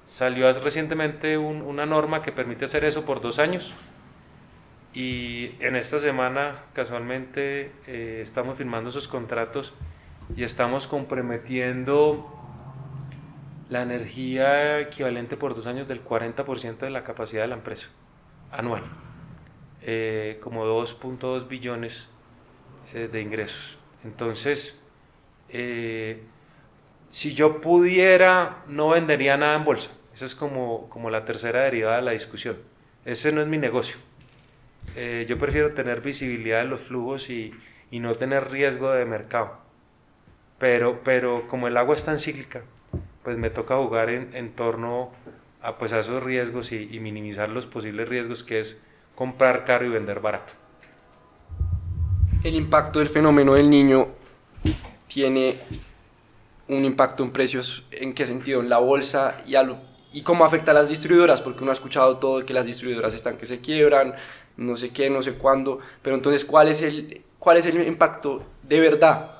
[0.04, 3.74] salió recientemente una norma que permite hacer eso por dos años
[4.92, 9.72] y en esta semana casualmente eh, estamos firmando esos contratos
[10.36, 12.38] y estamos comprometiendo
[13.70, 17.88] la energía equivalente por dos años del 40% de la capacidad de la empresa
[18.52, 18.84] anual,
[19.80, 22.10] eh, como 2.2 billones
[22.92, 23.78] eh, de ingresos.
[24.04, 24.79] Entonces,
[25.52, 26.22] eh,
[27.08, 29.90] si yo pudiera, no vendería nada en bolsa.
[30.14, 32.58] Esa es como, como la tercera derivada de la discusión.
[33.04, 33.98] Ese no es mi negocio.
[35.26, 37.54] yo prefiero tener visibilidad de los flujos y,
[37.90, 39.58] y no tener riesgo de mercado.
[40.58, 42.62] Pero, pero como el agua es tan cíclica,
[43.22, 45.10] pues me toca jugar en, en torno
[45.62, 48.82] a, pues a esos riesgos y, y, minimizar los posibles riesgos que es
[49.14, 50.54] comprar caro y vender barato.
[52.44, 54.08] El impacto del fenómeno del niño
[55.12, 55.56] tiene
[56.68, 58.60] un impacto en precios, ¿en qué sentido?
[58.60, 59.66] En la bolsa y, a
[60.12, 63.36] y cómo afecta a las distribuidoras, porque uno ha escuchado todo que las distribuidoras están
[63.36, 64.14] que se quiebran,
[64.56, 68.44] no sé qué, no sé cuándo, pero entonces, ¿cuál es el, cuál es el impacto
[68.62, 69.38] de verdad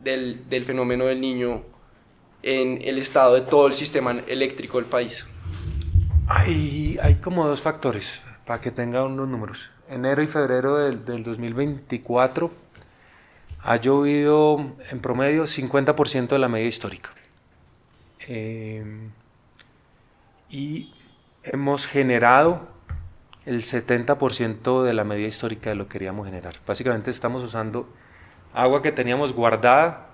[0.00, 1.62] del, del fenómeno del niño
[2.42, 5.26] en el estado de todo el sistema eléctrico del país?
[6.28, 9.70] Hay, hay como dos factores para que tengan unos números.
[9.88, 12.67] Enero y febrero del, del 2024
[13.62, 17.10] ha llovido en promedio 50% de la media histórica.
[18.26, 19.10] Eh,
[20.48, 20.92] y
[21.42, 22.68] hemos generado
[23.46, 26.56] el 70% de la media histórica de lo que queríamos generar.
[26.66, 27.88] Básicamente estamos usando
[28.52, 30.08] agua que teníamos guardada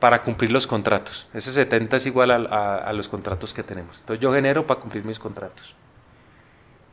[0.00, 1.28] para cumplir los contratos.
[1.32, 4.00] Ese 70 es igual a, a, los contratos que tenemos.
[4.00, 5.74] Entonces yo genero para cumplir mis contratos.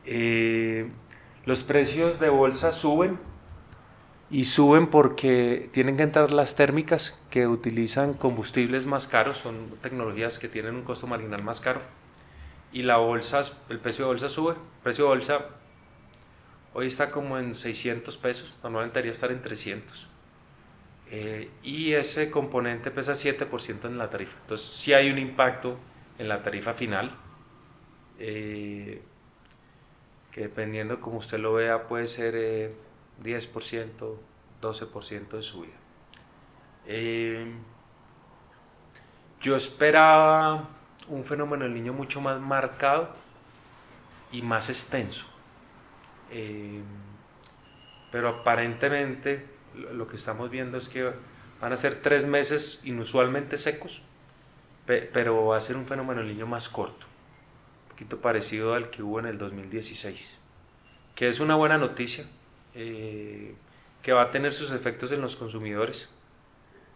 [0.04, 0.90] Eh,
[1.44, 3.18] los precios de bolsa suben
[4.32, 10.38] y suben porque tienen que entrar las térmicas que utilizan combustibles más caros, son tecnologías
[10.38, 11.82] que tienen un costo marginal más caro.
[12.72, 14.52] Y la bolsa, el precio de bolsa sube.
[14.52, 15.46] El precio de bolsa
[16.72, 20.08] hoy está como en 600 pesos, normalmente debería estar en 300.
[21.10, 24.38] Eh, y ese componente pesa 7% en la tarifa.
[24.40, 25.76] Entonces, si hay un impacto
[26.18, 27.14] en la tarifa final,
[28.18, 29.02] eh,
[30.30, 32.74] que dependiendo como usted lo vea, puede ser eh,
[33.22, 34.16] 10%,
[34.60, 35.74] 12% de subida.
[36.86, 37.52] Eh,
[39.40, 40.68] yo esperaba
[41.08, 43.14] un fenómeno del niño mucho más marcado
[44.30, 45.26] y más extenso.
[48.10, 51.12] pero aparentemente lo que estamos viendo es que
[51.60, 54.02] van a ser tres meses inusualmente secos,
[54.86, 57.06] pero va a ser un fenómeno el niño más corto,
[57.84, 60.38] un poquito parecido al que hubo en el 2016,
[61.14, 62.26] que es una buena noticia,
[62.74, 63.54] eh,
[64.02, 66.08] que va a tener sus efectos en los consumidores,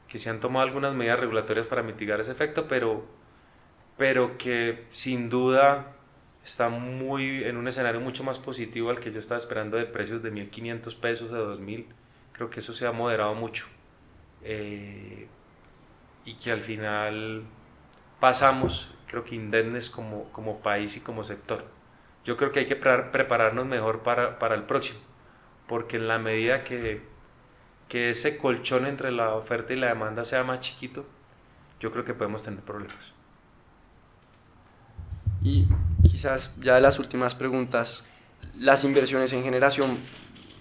[0.08, 3.04] que se han tomado algunas medidas regulatorias para mitigar ese efecto, pero,
[3.96, 5.96] pero que sin duda
[6.44, 10.22] está muy en un escenario mucho más positivo al que yo estaba esperando de precios
[10.22, 11.86] de 1.500 pesos a 2.000
[12.36, 13.66] creo que eso se ha moderado mucho.
[14.42, 15.26] Eh,
[16.24, 17.44] y que al final
[18.20, 21.64] pasamos, creo que indemnes como, como país y como sector.
[22.24, 25.00] Yo creo que hay que prepararnos mejor para, para el próximo,
[25.66, 27.02] porque en la medida que,
[27.88, 31.04] que ese colchón entre la oferta y la demanda sea más chiquito,
[31.80, 33.12] yo creo que podemos tener problemas.
[35.42, 35.66] Y
[36.02, 38.04] quizás ya de las últimas preguntas,
[38.56, 39.98] las inversiones en generación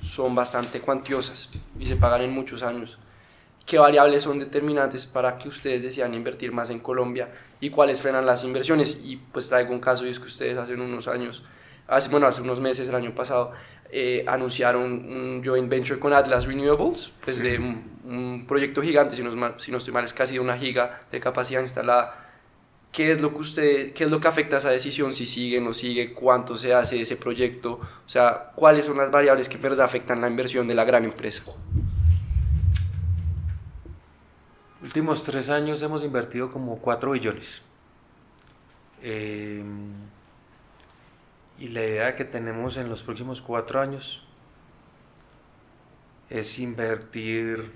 [0.01, 2.97] son bastante cuantiosas y se pagan en muchos años.
[3.65, 8.25] ¿Qué variables son determinantes para que ustedes decidan invertir más en Colombia y cuáles frenan
[8.25, 8.99] las inversiones?
[9.03, 11.43] Y pues traigo un caso y es que ustedes hace unos años
[11.87, 13.51] hace, bueno, hace unos meses, el año pasado,
[13.91, 19.59] eh, anunciaron un joint venture con Atlas Renewables, pues de un, proyecto gigante, si no,
[19.59, 22.21] si no estoy mal, es casi de una giga de capacidad instalada.
[22.91, 25.11] ¿Qué es lo que usted, qué es lo que afecta a esa decisión?
[25.11, 29.49] Si sigue, no sigue, cuánto se hace ese proyecto, o sea, cuáles son las variables
[29.49, 31.43] que verdad afectan la inversión de la gran empresa.
[34.81, 37.63] Últimos tres años hemos invertido como 4 billones.
[39.01, 39.63] Eh,
[41.57, 44.23] y la idea que tenemos en los próximos cuatro años
[46.29, 47.71] es invertir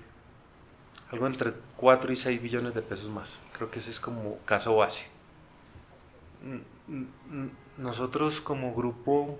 [1.10, 3.40] algo entre 4 y 6 billones de pesos más.
[3.52, 5.08] Creo que ese es como caso base.
[7.76, 9.38] Nosotros como grupo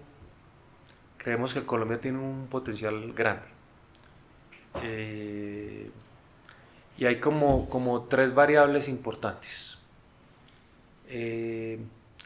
[1.18, 3.48] creemos que Colombia tiene un potencial grande.
[4.82, 5.90] Eh,
[6.96, 9.78] y hay como, como tres variables importantes.
[11.08, 11.80] Eh,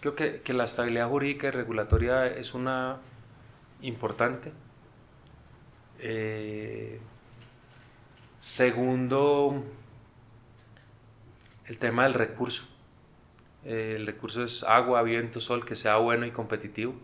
[0.04, 3.00] Creo que, la estabilidad jurídica y regulatoria es una
[3.80, 4.52] importante.
[5.98, 7.00] Eh,
[8.38, 9.64] segundo,
[11.64, 12.66] el tema del recurso.
[13.64, 16.94] Eh, el recurso es agua, viento, sol, que sea bueno y competitivo.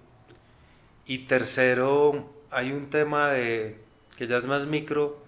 [1.06, 3.80] Y tercero, hay un tema de,
[4.18, 5.24] que ya es más micro,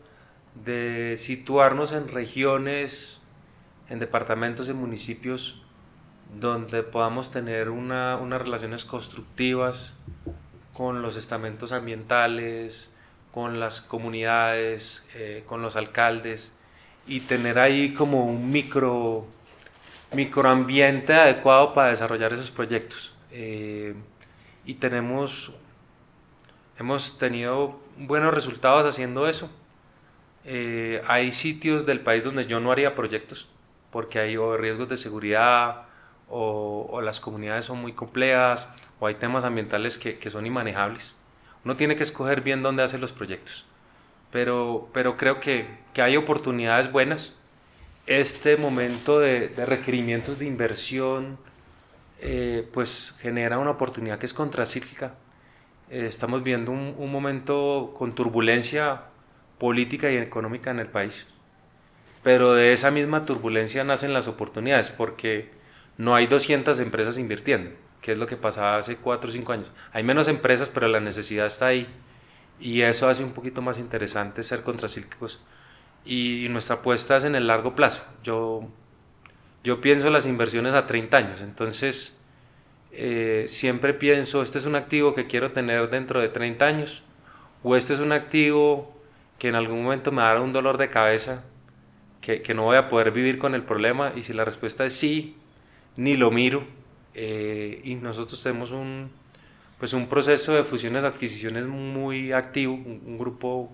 [0.63, 3.21] de situarnos en regiones,
[3.89, 5.62] en departamentos, en municipios
[6.38, 9.95] donde podamos tener una, unas relaciones constructivas
[10.73, 12.90] con los estamentos ambientales,
[13.31, 16.55] con las comunidades, eh, con los alcaldes
[17.07, 19.27] y tener ahí como un micro
[20.12, 23.14] microambiente adecuado para desarrollar esos proyectos.
[23.31, 23.95] Eh,
[24.64, 25.53] y tenemos,
[26.79, 29.51] hemos tenido buenos resultados haciendo eso.
[30.45, 33.49] Eh, hay sitios del país donde yo no haría proyectos
[33.90, 35.87] porque hay riesgos de seguridad
[36.33, 38.68] o, las comunidades son muy complejas
[38.99, 41.14] o hay temas ambientales que, que, son inmanejables.
[41.64, 43.66] Uno tiene que escoger bien dónde hacer los proyectos.
[44.31, 47.35] Pero, pero creo que, que hay oportunidades buenas.
[48.07, 51.38] Este momento de, de requerimientos de inversión
[52.18, 55.14] eh, pues genera una oportunidad que es contracíclica.
[55.90, 59.03] Eh, estamos viendo un, un momento con turbulencia
[59.59, 61.27] política y económica en el país.
[62.23, 65.62] Pero de esa misma turbulencia nacen las oportunidades porque
[66.03, 69.71] no hay 200 empresas invirtiendo, que es lo que pasaba hace 4 o 5 años.
[69.93, 71.87] Hay menos empresas, pero la necesidad está ahí.
[72.59, 75.45] Y eso hace un poquito más interesante ser contracíclicos.
[76.05, 78.05] Y nuestra apuesta es en el largo plazo.
[78.25, 78.69] Yo,
[79.62, 81.41] yo pienso las inversiones a 30 años.
[81.41, 82.21] Entonces,
[82.91, 87.05] eh, siempre pienso, este es un activo que quiero tener dentro de 30 años.
[87.62, 88.93] O este es un activo
[89.38, 91.45] que en algún momento me dará un dolor de cabeza,
[92.21, 94.12] que, que no voy a poder vivir con el problema.
[94.17, 95.37] Y si la respuesta es sí,
[95.97, 96.65] ni lo miro.
[97.15, 99.11] Eh, y nosotros tenemos un,
[99.79, 103.71] pues un proceso de fusiones adquisiciones muy activo, un, grupo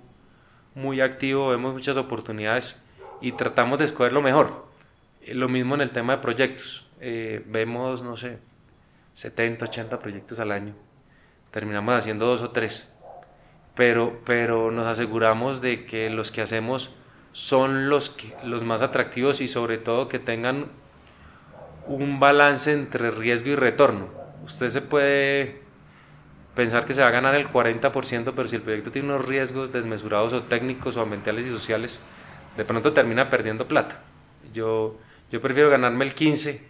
[0.75, 2.77] muy activo, vemos muchas oportunidades
[3.21, 4.67] y tratamos de escoger lo mejor.
[5.23, 6.89] Eh, lo mismo en el tema de proyectos.
[7.01, 8.39] Eh, vemos, no sé,
[9.15, 10.75] 70, 80 proyectos al año.
[11.51, 12.93] Terminamos haciendo dos o tres.
[13.75, 16.91] Pero, pero nos aseguramos de que los que hacemos
[17.33, 20.67] son los, que, los más atractivos y sobre todo que tengan
[21.88, 24.11] un balance entre riesgo y retorno.
[24.44, 25.62] Usted se puede
[26.55, 29.72] pensar que se va a ganar el 40%, pero si el proyecto tiene unos riesgos
[29.72, 32.01] desmesurados o técnicos o ambientales y sociales,
[32.57, 34.03] de pronto termina perdiendo plata.
[34.53, 34.98] Yo,
[35.31, 36.61] yo prefiero ganarme el 15%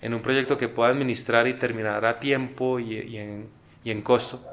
[0.00, 3.48] en un proyecto que pueda administrar y terminar a tiempo y, en,
[3.84, 4.44] y en, costo,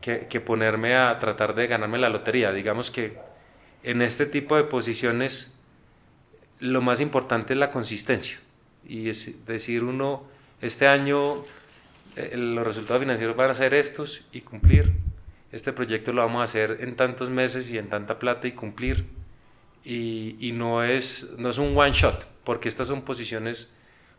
[0.00, 2.52] que, que ponerme a tratar de ganarme la lotería.
[2.52, 3.18] Digamos que
[3.82, 5.58] en este tipo de posiciones
[6.60, 8.38] lo más importante es la consistencia
[8.86, 10.24] y es decir uno,
[10.60, 11.44] este año
[12.16, 14.92] eh, los resultados financieros van a ser estos y cumplir.
[15.52, 19.06] Este proyecto lo vamos a hacer en tantos meses y en tanta plata y cumplir.
[19.84, 23.68] Y, y no, es, no es un one shot, porque estas son posiciones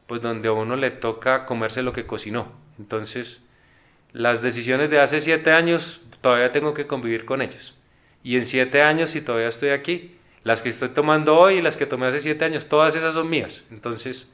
[0.08, 2.52] pues donde a uno le toca comerse lo que cocinó.
[2.78, 3.44] Entonces,
[4.14, 7.74] las decisiones de hace siete años todavía tengo que convivir con ellas.
[8.24, 11.76] Y en siete años, si todavía estoy aquí, las que estoy tomando hoy y las
[11.76, 13.66] que tomé hace siete años, todas esas son mías.
[13.72, 14.32] Entonces,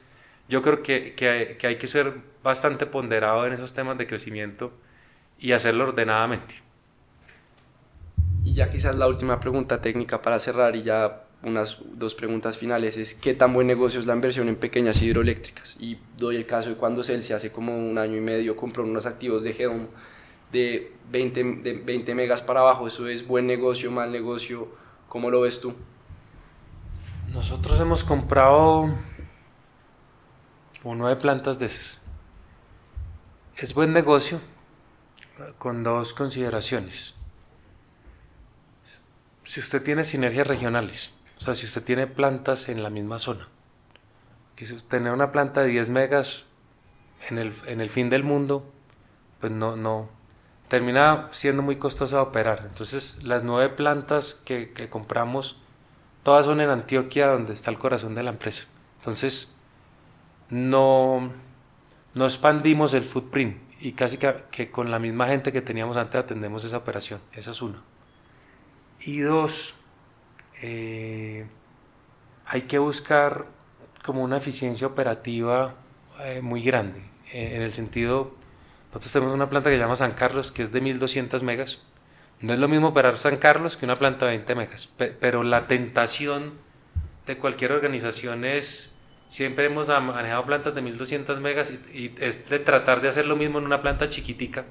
[0.52, 4.70] yo creo que, que, hay, que ser bastante ponderado en esos temas de crecimiento
[5.38, 6.56] y hacerlo ordenadamente.
[8.44, 12.98] Y ya quizás la última pregunta técnica para cerrar y ya unas dos preguntas finales
[12.98, 15.78] es qué tan buen negocio es la inversión en pequeñas hidroeléctricas.
[15.80, 19.06] Y doy el caso de cuando Celsius hace como un año y medio compró unos
[19.06, 19.86] activos de Geom
[20.52, 22.86] de 20, de 20 megas para abajo.
[22.86, 24.68] ¿Eso es buen negocio, mal negocio?
[25.08, 25.72] ¿Cómo lo ves tú?
[27.32, 28.90] Nosotros hemos comprado
[30.84, 32.00] o nueve plantas de esas.
[33.56, 34.40] Es buen negocio.
[35.58, 37.14] con dos consideraciones.
[39.42, 43.48] Si usted tiene sinergias regionales, o sea, si usted tiene plantas en la misma zona,
[44.54, 46.46] que tener una planta de 10 megas
[47.28, 48.70] en el, en el fin del mundo,
[49.40, 50.08] pues no, no,
[50.68, 52.62] termina siendo muy costosa operar.
[52.64, 55.58] Entonces, las nueve plantas que, que compramos,
[56.22, 58.66] todas son en Antioquia, donde está el corazón de la empresa.
[58.98, 59.52] Entonces,
[60.52, 61.32] no,
[62.14, 66.64] no expandimos el footprint y casi que, con la misma gente que teníamos antes atendemos
[66.64, 67.20] esa operación.
[67.32, 67.82] Esa es una.
[69.00, 69.74] Y dos,
[70.60, 71.46] eh,
[72.46, 73.46] hay que buscar
[74.04, 75.74] como una eficiencia operativa
[76.20, 77.00] eh, muy grande,
[77.32, 78.34] eh, en el sentido,
[78.90, 81.80] nosotros tenemos una planta que se llama San Carlos, que es de 1200 megas.
[82.40, 85.66] No es lo mismo operar San Carlos que una planta de 20 megas, pero la
[85.66, 86.58] tentación
[87.24, 88.91] de cualquier organización es
[89.32, 93.58] siempre hemos manejado plantas de 1200 megas y, es de tratar de hacer lo mismo
[93.58, 94.66] en una planta chiquitica.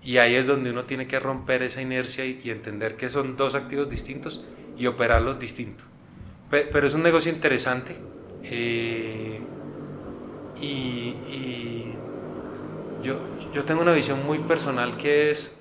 [0.00, 3.56] Y ahí es donde uno tiene que romper esa inercia y, entender que son dos
[3.56, 4.44] activos distintos
[4.76, 5.88] y operarlos distintos.
[6.50, 7.96] Pero, es un negocio interesante.
[8.44, 9.40] Eh,
[10.60, 11.92] y,
[13.02, 13.18] yo,
[13.52, 15.56] yo, tengo una visión muy personal que es,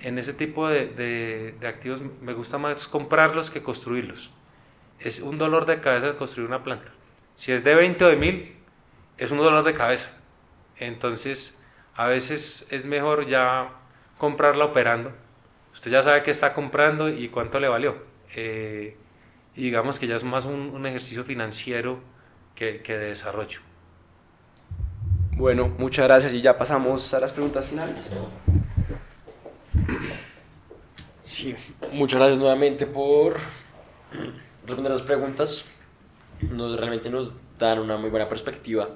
[0.00, 4.32] en ese tipo de, de activos, me gusta más comprarlos que construirlos.
[4.98, 6.92] Es un dolor de cabeza construir una planta
[7.40, 8.54] si es de 20 o de 1000,
[9.16, 10.10] es un dolor de cabeza.
[10.76, 11.58] Entonces,
[11.94, 13.80] a veces es mejor ya
[14.18, 15.10] comprarla operando.
[15.72, 17.96] Usted ya sabe qué está comprando y cuánto le valió.
[18.36, 18.94] Eh,
[19.54, 22.00] y digamos que ya es más un, ejercicio financiero
[22.54, 23.60] que, que, de desarrollo.
[25.32, 28.02] Bueno, muchas gracias y ya pasamos a las preguntas finales.
[31.22, 31.56] Sí,
[31.90, 33.38] muchas gracias nuevamente por
[34.66, 35.79] responder las preguntas
[36.50, 38.88] nos, realmente nos dan una muy buena perspectiva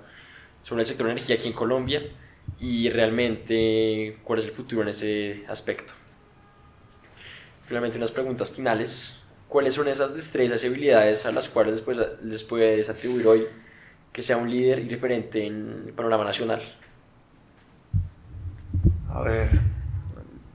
[0.63, 2.03] sobre el sector de energía aquí en Colombia
[2.59, 5.95] y realmente cuál es el futuro en ese aspecto.
[7.67, 9.21] Finalmente unas preguntas finales.
[9.49, 13.47] ¿Cuáles son esas destrezas y habilidades a las cuales después les puedes atribuir hoy
[14.13, 16.61] que sea un líder y referente en el panorama nacional?
[19.11, 19.61] A ver,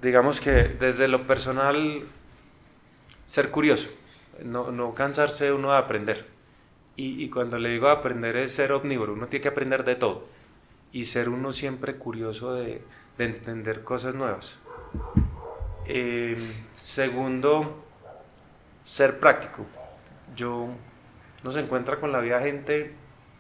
[0.02, 2.08] digamos que desde lo personal,
[3.26, 3.90] ser curioso,
[4.44, 6.39] no, no cansarse uno de aprender
[7.02, 10.28] y, cuando le digo aprender es ser omnívoro, uno tiene que aprender de todo
[10.91, 12.82] y ser uno siempre curioso de,
[13.18, 14.60] entender cosas nuevas.
[15.86, 16.38] Em,
[16.76, 17.84] segundo,
[18.84, 19.66] ser práctico.
[20.36, 20.70] Yo
[21.43, 22.93] no se encuentra con la vida gente,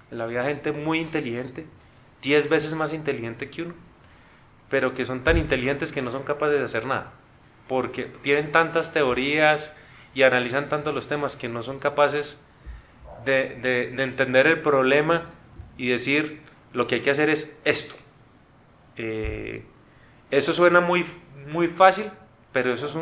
[0.09, 1.65] la vida gente muy inteligente,
[2.21, 3.73] 10 veces más inteligente que uno,
[4.69, 7.11] pero que son tan inteligentes que no son capaces de hacer nada,
[7.67, 9.73] porque tienen tantas teorías
[10.13, 12.48] y analizan tanto los temas que no son capaces
[13.29, 15.29] de, entender el problema
[15.77, 16.41] y decir
[16.73, 17.95] lo que hay que hacer es esto.
[18.97, 19.63] Eh,
[20.31, 21.05] eso suena muy,
[21.47, 22.11] muy fácil,
[22.51, 22.95] pero eso es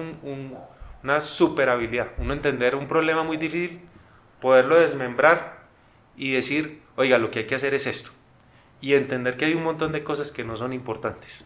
[1.03, 2.11] una super habilidad.
[2.17, 3.81] Uno entender un problema muy difícil,
[4.39, 5.63] poderlo desmembrar
[6.15, 8.11] y decir, oiga, lo que hay que hacer es esto.
[8.79, 11.45] Y entender que hay un montón de cosas que no son importantes.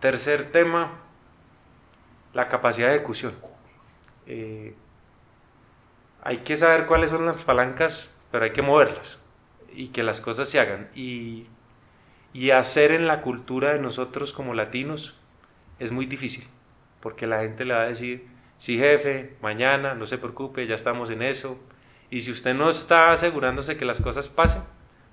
[0.00, 1.00] Tercer tema,
[2.32, 3.34] la capacidad de ejecución.
[4.26, 4.74] Eh,
[6.24, 9.18] hay que saber cuáles son las palancas, pero hay que moverlas
[9.72, 10.88] y que las cosas se hagan.
[10.94, 11.46] Y,
[12.52, 15.16] hacer en la cultura de nosotros como latinos
[15.78, 16.44] es muy difícil,
[17.00, 21.10] porque la gente le va a decir, sí jefe, mañana, no se preocupe, ya estamos
[21.10, 21.58] en eso.
[22.10, 24.62] Y si usted no está asegurándose que las cosas pasen,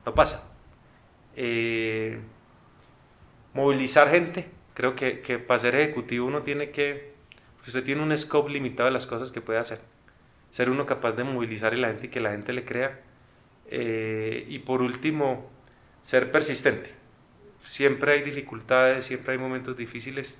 [0.05, 0.49] no pasa.
[1.35, 2.19] Eh,
[3.53, 7.13] movilizar gente, creo que, que para ser ejecutivo uno tiene que,
[7.67, 9.81] usted tiene un scope limitado de las cosas que puede hacer
[10.51, 12.99] ser uno capaz de movilizar a la gente y que la gente le crea.
[13.67, 15.49] Eh, y por último,
[16.01, 16.93] ser persistente.
[17.63, 20.37] Siempre hay dificultades, siempre hay momentos difíciles,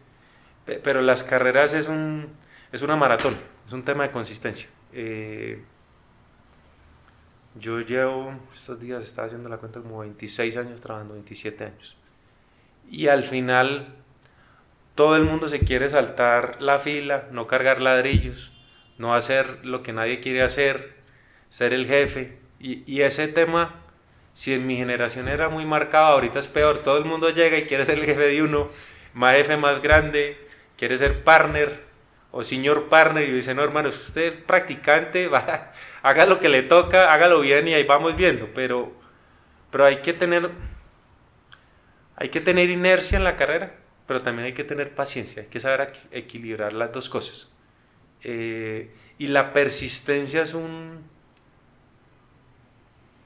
[0.84, 2.30] pero las carreras es, un,
[2.72, 4.70] es una maratón, es un tema de consistencia.
[4.92, 5.64] Eh,
[7.56, 11.96] yo llevo, estos días estaba haciendo la cuenta, como 26 años trabajando, 27 años.
[12.90, 13.96] Y al final,
[14.96, 18.52] todo el mundo se quiere saltar la fila, no cargar ladrillos,
[19.02, 20.94] no hacer lo que nadie quiere hacer,
[21.50, 22.38] ser el jefe.
[22.60, 23.82] Y, ese tema,
[24.32, 26.78] si en mi generación era muy marcado, ahorita es peor.
[26.78, 28.70] Todo el mundo llega y quiere ser el jefe de uno,
[29.14, 30.38] más jefe más grande,
[30.78, 31.84] quiere ser partner
[32.30, 33.28] o señor partner.
[33.28, 35.30] Y dice, no, hermano, usted es practicante,
[36.04, 38.50] haga lo que le toca, hágalo bien y ahí vamos viendo.
[38.54, 38.94] Pero,
[39.72, 40.52] pero hay que tener...
[42.18, 43.74] Hay que tener inercia en la carrera,
[44.06, 47.52] pero también hay que tener paciencia, hay que saber equilibrar las dos cosas.
[48.24, 51.02] Eh, y la persistencia es un,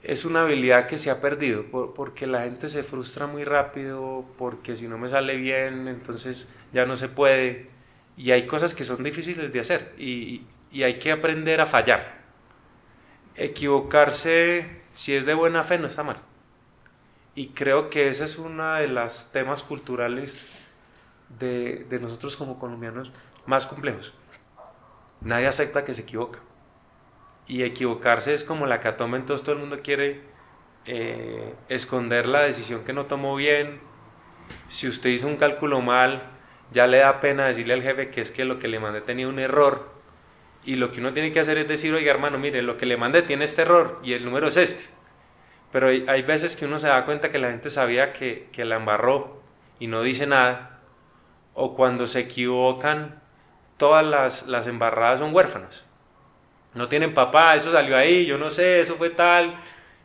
[0.04, 1.66] es una habilidad que se ha perdido
[1.96, 6.86] porque la gente se frustra muy rápido, porque si no me sale bien, entonces ya
[6.86, 7.70] no se puede.
[8.18, 12.24] Y hay cosas que son difíciles de hacer y, y hay que aprender a fallar.
[13.36, 16.22] Equivocarse, si es de buena fe, no está mal.
[17.34, 20.46] Y creo que ese es uno de los temas culturales
[21.40, 23.12] de, de nosotros como colombianos
[23.46, 24.14] más complejos.
[25.26, 26.40] Nadie acepta que se equivoca
[27.48, 30.22] y equivocarse es como la catoma, entonces todo el mundo quiere
[30.86, 33.82] eh, esconder la decisión que no tomó bien.
[34.68, 36.32] Si usted hizo un cálculo mal,
[36.72, 39.28] ya le da pena decirle al jefe que es que lo que le mandé tenía
[39.28, 39.90] un error.
[40.64, 42.96] Y lo que uno tiene que hacer es decir, oiga hermano, mire, lo que le
[42.96, 44.86] mandé tiene este error y el número es este.
[45.72, 48.76] Pero hay, veces que uno se da cuenta que la gente sabía que, que la
[48.76, 49.42] embarró
[49.80, 50.82] y no dice nada.
[51.56, 53.22] O cuando se equivocan,
[53.78, 55.86] todas las, las embarradas son huérfanos
[56.76, 59.60] no tienen papá, eso salió ahí, yo no sé, eso fue tal.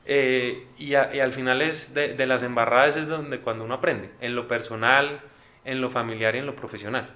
[0.07, 4.49] Eh, y, al final es de, las embarradas es donde cuando uno aprende, en lo
[4.49, 5.21] personal,
[5.65, 7.15] en lo familiar y en lo profesional.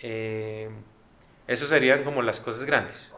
[0.00, 0.68] Eh,
[1.48, 3.12] eso serían como las cosas grandes.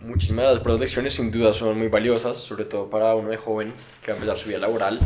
[0.00, 3.72] Muchísimas de las lecciones sin duda son muy valiosas, sobre todo para uno de joven
[4.02, 5.00] que va a empezar su vida laboral,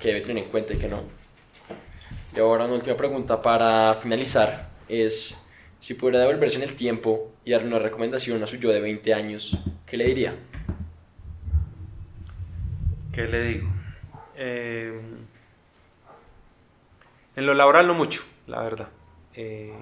[0.00, 1.23] que debe tener en cuenta y que no.
[2.34, 5.40] Y ahora una última pregunta para finalizar es
[5.78, 9.14] si pudiera devolverse en el tiempo y darle una recomendación a su yo de 20
[9.14, 10.34] años, ¿qué le diría?
[13.12, 13.68] ¿Qué le digo?
[14.34, 15.00] Eh,
[17.36, 18.88] en lo laboral no mucho, la verdad.
[19.34, 19.72] Eh,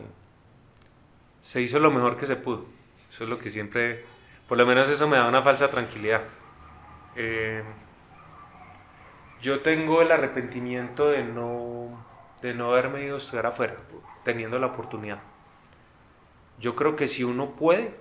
[1.40, 2.66] se hizo lo mejor que se pudo.
[3.11, 4.05] Eso es lo que siempre,
[4.46, 6.22] por lo menos eso me da una falsa tranquilidad.
[7.16, 7.62] Eh,
[9.40, 12.11] yo tengo el arrepentimiento de no,
[12.43, 13.76] de no haberme ido a estudiar afuera,
[14.24, 15.20] teniendo la oportunidad.
[16.59, 17.95] Yo creo que si uno puede,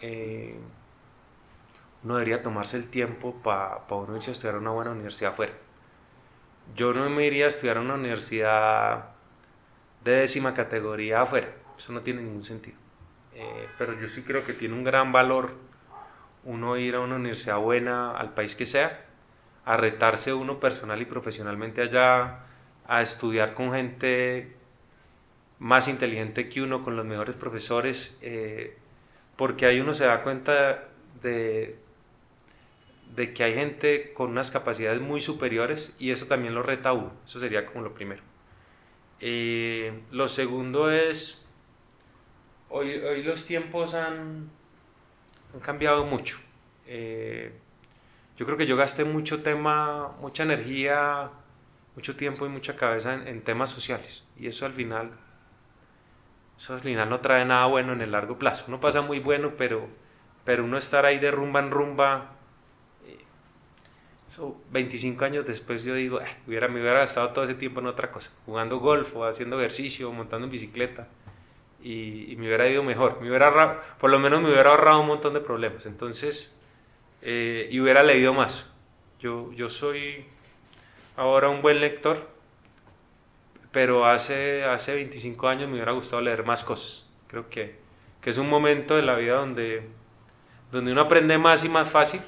[0.00, 0.58] eh,
[2.02, 5.52] uno debería tomarse el tiempo para uno irse a estudiar una buena universidad afuera.
[6.74, 9.10] Yo no me iría a estudiar a una universidad
[10.04, 12.78] de décima categoría afuera, eso no tiene ningún sentido.
[13.34, 15.54] Eh, pero yo sí creo que tiene un gran valor
[16.44, 19.04] uno ir a una universidad buena, al país que sea,
[19.64, 22.46] a retarse uno personal y profesionalmente allá,
[22.90, 24.52] a estudiar con gente
[25.60, 28.76] más inteligente que uno, con los mejores profesores, eh,
[29.36, 30.88] porque ahí uno se da cuenta
[31.22, 31.78] de,
[33.32, 37.38] que hay gente con unas capacidades muy superiores y eso también lo reta uno, eso
[37.38, 38.22] sería como lo primero.
[39.20, 41.40] Eh, lo segundo es,
[42.70, 44.50] hoy, hoy los tiempos han,
[45.54, 46.40] han cambiado mucho.
[46.88, 47.52] Eh,
[48.36, 51.30] yo creo que yo gasté mucho tema, mucha energía,
[51.94, 55.10] mucho tiempo y mucha cabeza en, temas sociales y eso al final
[56.56, 58.66] eso al final no trae nada bueno en el largo plazo.
[58.68, 59.88] Uno pasa muy bueno, pero,
[60.44, 62.36] pero uno estar ahí de rumba en rumba,
[63.06, 63.16] eh,
[64.28, 67.86] eso 25 años después yo digo, eh, hubiera, me hubiera gastado todo ese tiempo en
[67.86, 71.08] otra cosa, jugando golf o haciendo ejercicio, montando en bicicleta.
[71.82, 75.32] Y, me hubiera ido mejor, me hubiera por lo menos me hubiera ahorrado un montón
[75.32, 75.86] de problemas.
[75.86, 76.54] Entonces,
[77.22, 78.66] eh, y hubiera leído más.
[79.18, 80.26] Yo, yo soy
[81.16, 82.28] ahora un buen lector,
[83.72, 87.06] pero hace, hace 25 años me hubiera gustado leer más cosas.
[87.28, 87.78] Creo que,
[88.20, 89.88] que es un momento de la vida donde,
[90.72, 92.20] donde uno aprende más y más fácil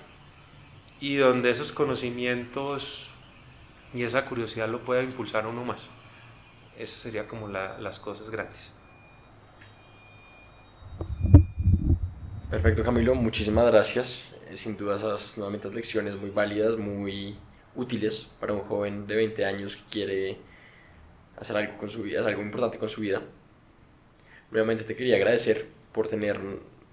[1.00, 3.10] y donde esos conocimientos
[3.92, 5.88] y esa curiosidad lo puede impulsar a uno más.
[6.78, 8.72] Eso sería como las cosas grandes.
[12.50, 14.38] Perfecto Camilo, muchísimas gracias.
[14.48, 17.36] Eh, sin duda esas nuevamente lecciones muy válidas, muy
[17.74, 20.38] útiles para un joven de 20 años que quiere
[21.36, 23.22] hacer algo con su vida, hacer algo importante con su vida.
[24.50, 26.38] Nuevamente te quería agradecer por tener,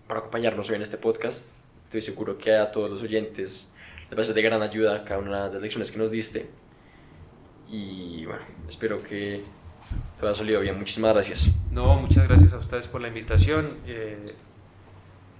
[0.07, 1.57] por acompañarnos hoy en este podcast.
[1.83, 3.69] Estoy seguro que a todos los oyentes
[4.09, 6.49] les va a ser de gran ayuda cada una de las lecciones que nos diste.
[7.69, 9.43] Y bueno, espero que
[10.17, 10.77] todo haya salido bien.
[10.77, 11.49] Muchísimas gracias.
[11.71, 14.33] No, muchas gracias a ustedes por la invitación eh,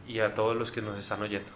[0.08, 1.50] y a todos los que nos están oyendo.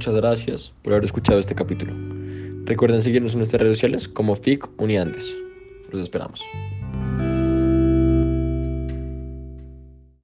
[0.00, 1.92] Muchas gracias por haber escuchado este capítulo.
[2.64, 5.36] Recuerden seguirnos en nuestras redes sociales como FIC Uniantes.
[5.92, 6.40] Los esperamos.